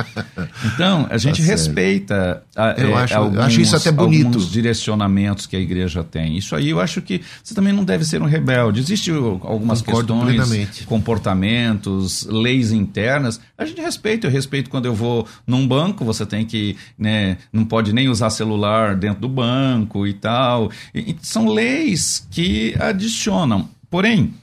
[0.75, 4.27] Então, a gente tá respeita a, eu é, acho, alguns, acho isso até bonito.
[4.27, 6.37] alguns direcionamentos que a igreja tem.
[6.37, 8.81] Isso aí eu acho que você também não deve ser um rebelde.
[8.81, 10.85] Existem algumas Concordo questões, plenamente.
[10.85, 13.41] comportamentos, leis internas.
[13.57, 14.27] A gente respeita.
[14.27, 18.31] Eu respeito quando eu vou num banco, você tem que, né, não pode nem usar
[18.31, 20.71] celular dentro do banco e tal.
[20.95, 23.69] E, e são leis que adicionam.
[23.91, 24.35] Porém,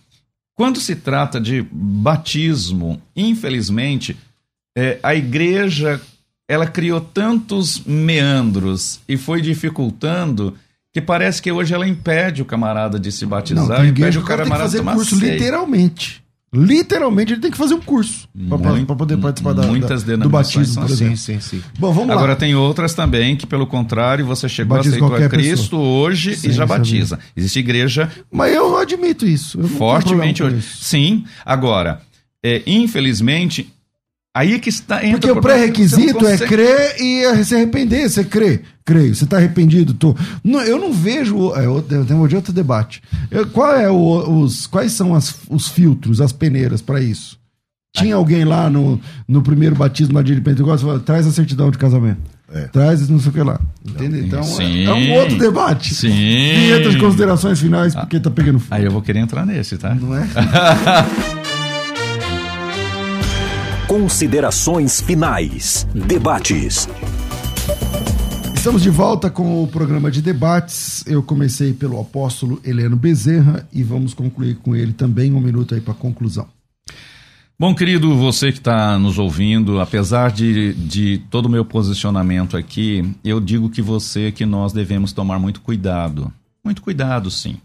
[0.56, 4.16] quando se trata de batismo, infelizmente,
[4.78, 6.00] é, a igreja
[6.48, 10.56] ela criou tantos meandros e foi dificultando
[10.94, 14.70] que parece que hoje ela impede o camarada de se batizar, Não, impede o camarada
[14.70, 16.23] de fazer curso literalmente.
[16.54, 18.28] Literalmente ele tem que fazer um curso
[18.86, 21.18] para poder participar da, muitas da, do batismo, por exemplo.
[21.18, 21.64] Sim, sim, sim.
[21.80, 22.36] Bom, vamos Agora lá.
[22.36, 25.82] tem outras também que, pelo contrário, você chegou, Batiza aceitou a Cristo pessoa.
[25.82, 27.18] hoje sim, e já batiza.
[27.36, 28.10] Existe igreja.
[28.32, 29.60] Mas eu admito isso.
[29.60, 30.62] Eu fortemente hoje.
[30.62, 31.26] Sim.
[31.44, 32.02] Agora,
[32.44, 33.74] é, infelizmente,
[34.36, 38.10] Aí é que está Porque o pré-requisito é crer e se arrepender.
[38.10, 39.14] Você crê, creio.
[39.14, 39.94] Você está arrependido?
[39.94, 40.16] Tô.
[40.44, 41.54] Não, eu não vejo.
[41.54, 43.04] É, eu tenho outro debate.
[43.30, 47.38] Eu, qual é o, os, quais são as, os filtros, as peneiras para isso?
[47.96, 51.78] Tinha alguém lá no, no primeiro batismo lá de Pentecostes falou, traz a certidão de
[51.78, 52.22] casamento.
[52.52, 52.62] É.
[52.64, 53.60] Traz não sei o que lá.
[53.88, 54.20] Entende?
[54.26, 55.94] Então é, é, um outro debate.
[55.94, 56.10] Sim.
[56.10, 58.74] Vinheta de considerações finais, porque tá pegando fogo.
[58.74, 59.94] Aí eu vou querer entrar nesse, tá?
[59.94, 60.28] Não é?
[63.94, 65.88] Considerações finais.
[65.94, 66.90] Debates.
[68.56, 71.06] Estamos de volta com o programa de debates.
[71.06, 75.80] Eu comecei pelo apóstolo Heleno Bezerra e vamos concluir com ele também um minuto aí
[75.80, 76.48] para conclusão.
[77.60, 83.08] Bom, querido, você que está nos ouvindo, apesar de, de todo o meu posicionamento aqui,
[83.24, 86.34] eu digo que você, que nós devemos tomar muito cuidado.
[86.66, 87.58] Muito cuidado, sim.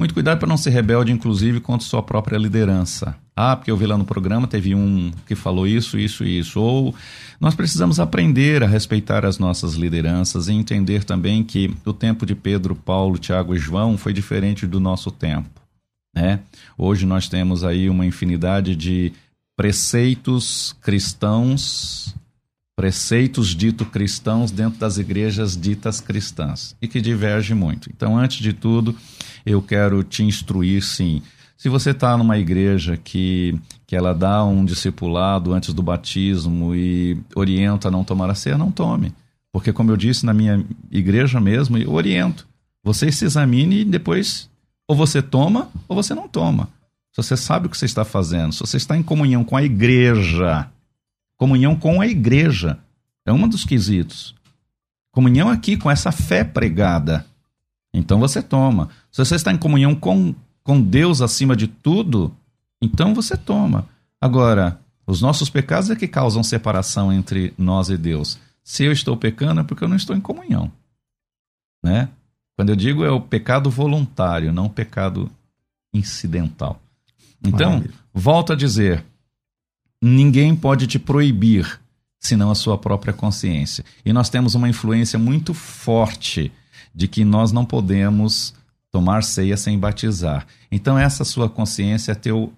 [0.00, 3.14] Muito cuidado para não ser rebelde, inclusive, contra sua própria liderança.
[3.36, 6.58] Ah, porque eu vi lá no programa, teve um que falou isso, isso e isso.
[6.58, 6.94] Ou
[7.38, 12.34] nós precisamos aprender a respeitar as nossas lideranças e entender também que o tempo de
[12.34, 15.60] Pedro, Paulo, Tiago e João foi diferente do nosso tempo.
[16.16, 16.40] Né?
[16.78, 19.12] Hoje nós temos aí uma infinidade de
[19.54, 22.16] preceitos cristãos,
[22.74, 27.90] preceitos dito cristãos dentro das igrejas ditas cristãs e que diverge muito.
[27.94, 28.96] Então, antes de tudo,
[29.44, 31.22] eu quero te instruir, sim.
[31.56, 37.18] Se você está numa igreja que, que ela dá um discipulado antes do batismo e
[37.34, 39.12] orienta a não tomar a ceia, não tome.
[39.52, 42.46] Porque, como eu disse na minha igreja mesmo, eu oriento.
[42.82, 44.48] Você se examine e depois
[44.88, 46.68] ou você toma ou você não toma.
[47.12, 49.62] Se você sabe o que você está fazendo, se você está em comunhão com a
[49.62, 50.70] igreja,
[51.36, 52.78] comunhão com a igreja
[53.26, 54.34] é um dos quesitos.
[55.12, 57.26] Comunhão aqui com essa fé pregada.
[57.92, 58.88] Então você toma.
[59.10, 62.34] Se você está em comunhão com, com Deus acima de tudo,
[62.80, 63.88] então você toma.
[64.20, 68.38] Agora, os nossos pecados é que causam separação entre nós e Deus.
[68.62, 70.70] Se eu estou pecando é porque eu não estou em comunhão.
[71.82, 72.08] Né?
[72.56, 75.30] Quando eu digo é o pecado voluntário, não o pecado
[75.92, 76.80] incidental.
[77.44, 77.94] Então, Maravilha.
[78.12, 79.04] volto a dizer:
[80.00, 81.80] ninguém pode te proibir
[82.20, 83.84] senão a sua própria consciência.
[84.04, 86.52] E nós temos uma influência muito forte
[86.94, 88.54] de que nós não podemos
[88.90, 90.46] tomar ceia sem batizar.
[90.70, 92.52] Então, essa sua consciência é teu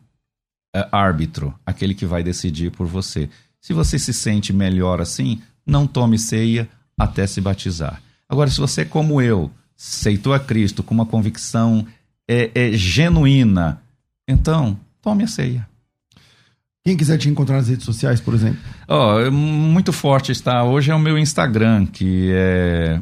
[0.75, 3.29] é, árbitro, aquele que vai decidir por você.
[3.61, 6.69] Se você se sente melhor assim, não tome ceia
[6.99, 8.03] até se batizar.
[8.29, 11.87] Agora, se você, como eu, aceitou a Cristo com uma convicção
[12.29, 13.83] é, é, genuína,
[14.27, 15.69] então tome a ceia.
[16.85, 18.59] Quem quiser te encontrar nas redes sociais, por exemplo?
[18.89, 20.65] Oh, muito forte está.
[20.65, 23.01] Hoje é o meu Instagram, que é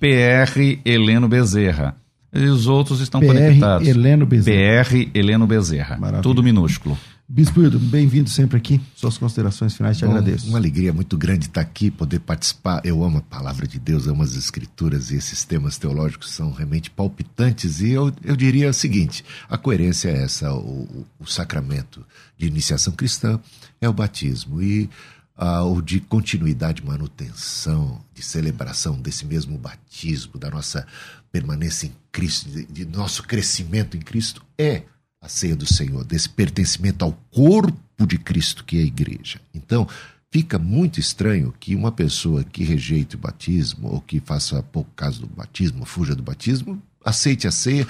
[0.00, 1.94] @prheleno_bezerra.
[2.34, 3.86] E os outros estão PR conectados.
[3.86, 4.84] Heleno Bezerra.
[4.84, 5.96] PR Heleno Bezerra.
[5.96, 6.22] Maravilha.
[6.22, 6.98] Tudo minúsculo.
[7.30, 8.80] Bispo Hildo, bem-vindo sempre aqui.
[8.96, 10.48] Suas considerações finais, te Bom, agradeço.
[10.48, 12.80] Uma alegria muito grande estar aqui, poder participar.
[12.86, 16.88] Eu amo a palavra de Deus, amo as escrituras e esses temas teológicos são realmente
[16.88, 17.82] palpitantes.
[17.82, 22.02] E eu, eu diria o seguinte: a coerência é essa, o, o sacramento
[22.38, 23.38] de iniciação cristã
[23.78, 24.62] é o batismo.
[24.62, 24.88] E
[25.36, 30.86] uh, o de continuidade, manutenção, de celebração desse mesmo batismo, da nossa
[31.30, 34.84] permanência em Cristo, de, de nosso crescimento em Cristo, é
[35.20, 39.40] a ceia do Senhor, desse pertencimento ao corpo de Cristo, que é a igreja.
[39.52, 39.88] Então,
[40.30, 45.22] fica muito estranho que uma pessoa que rejeite o batismo, ou que faça pouco caso
[45.22, 47.86] do batismo, fuja do batismo, aceite a ceia,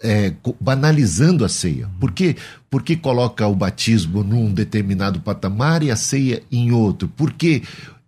[0.00, 1.88] é, banalizando a ceia.
[1.98, 2.36] Por quê?
[2.70, 7.08] Porque coloca o batismo num determinado patamar e a ceia em outro.
[7.08, 7.62] Por quê?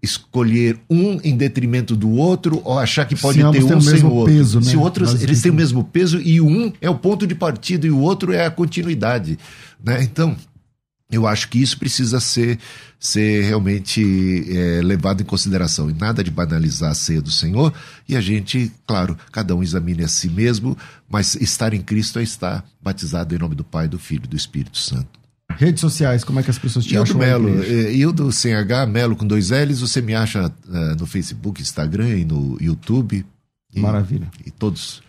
[0.05, 4.35] Escolher um em detrimento do outro ou achar que pode ter um sem o outro.
[4.35, 4.67] Peso, né?
[4.67, 7.91] Se outros eles têm o mesmo peso e um é o ponto de partida e
[7.91, 9.39] o outro é a continuidade,
[9.83, 10.03] né?
[10.03, 10.37] Então
[11.11, 12.59] eu acho que isso precisa ser,
[12.99, 14.03] ser realmente
[14.49, 15.89] é, levado em consideração.
[15.89, 17.73] E nada de banalizar a ceia do Senhor.
[18.09, 20.77] E a gente, claro, cada um examine a si mesmo,
[21.09, 24.37] mas estar em Cristo é estar batizado em nome do Pai, do Filho e do
[24.37, 25.24] Espírito Santo.
[25.59, 27.19] Redes sociais, como é que as pessoas te Ildo acham?
[27.19, 31.61] Melo, é, Ildo sem H, Melo com dois L's, você me acha uh, no Facebook,
[31.61, 33.25] Instagram e no YouTube.
[33.75, 34.29] E, Maravilha.
[34.45, 35.03] E todos.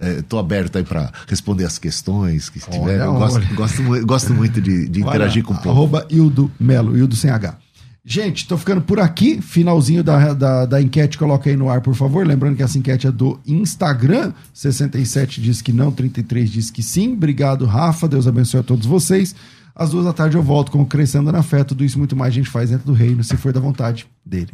[0.00, 3.04] Estou é, aberto aí para responder as questões que tiverem.
[3.04, 5.70] Eu gosto, gosto, gosto, muito de, de interagir com o povo.
[5.70, 7.58] Arroba Ildo Melo, Ildo sem H.
[8.02, 9.42] Gente, estou ficando por aqui.
[9.42, 12.26] Finalzinho da, da, da, enquete, coloca aí no ar, por favor.
[12.26, 14.32] Lembrando que essa enquete é do Instagram.
[14.54, 17.12] 67 diz que não, 33 diz que sim.
[17.12, 18.08] Obrigado, Rafa.
[18.08, 19.34] Deus abençoe a todos vocês.
[19.74, 21.64] Às duas da tarde eu volto com Crescendo na Fé.
[21.64, 24.50] Tudo isso muito mais a gente faz dentro do reino, se for da vontade dele.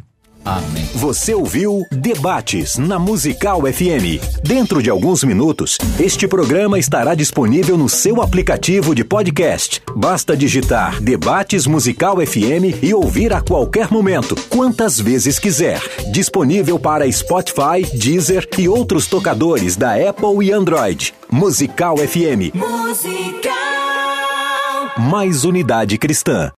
[0.47, 0.85] Amém.
[0.95, 4.23] Você ouviu Debates na Musical FM.
[4.43, 9.81] Dentro de alguns minutos, este programa estará disponível no seu aplicativo de podcast.
[9.93, 15.81] Basta digitar Debates Musical FM e ouvir a qualquer momento, quantas vezes quiser.
[16.13, 21.13] Disponível para Spotify, Deezer e outros tocadores da Apple e Android.
[21.29, 22.55] Musical FM.
[22.55, 24.06] Musical
[24.99, 26.51] mais unidade cristã.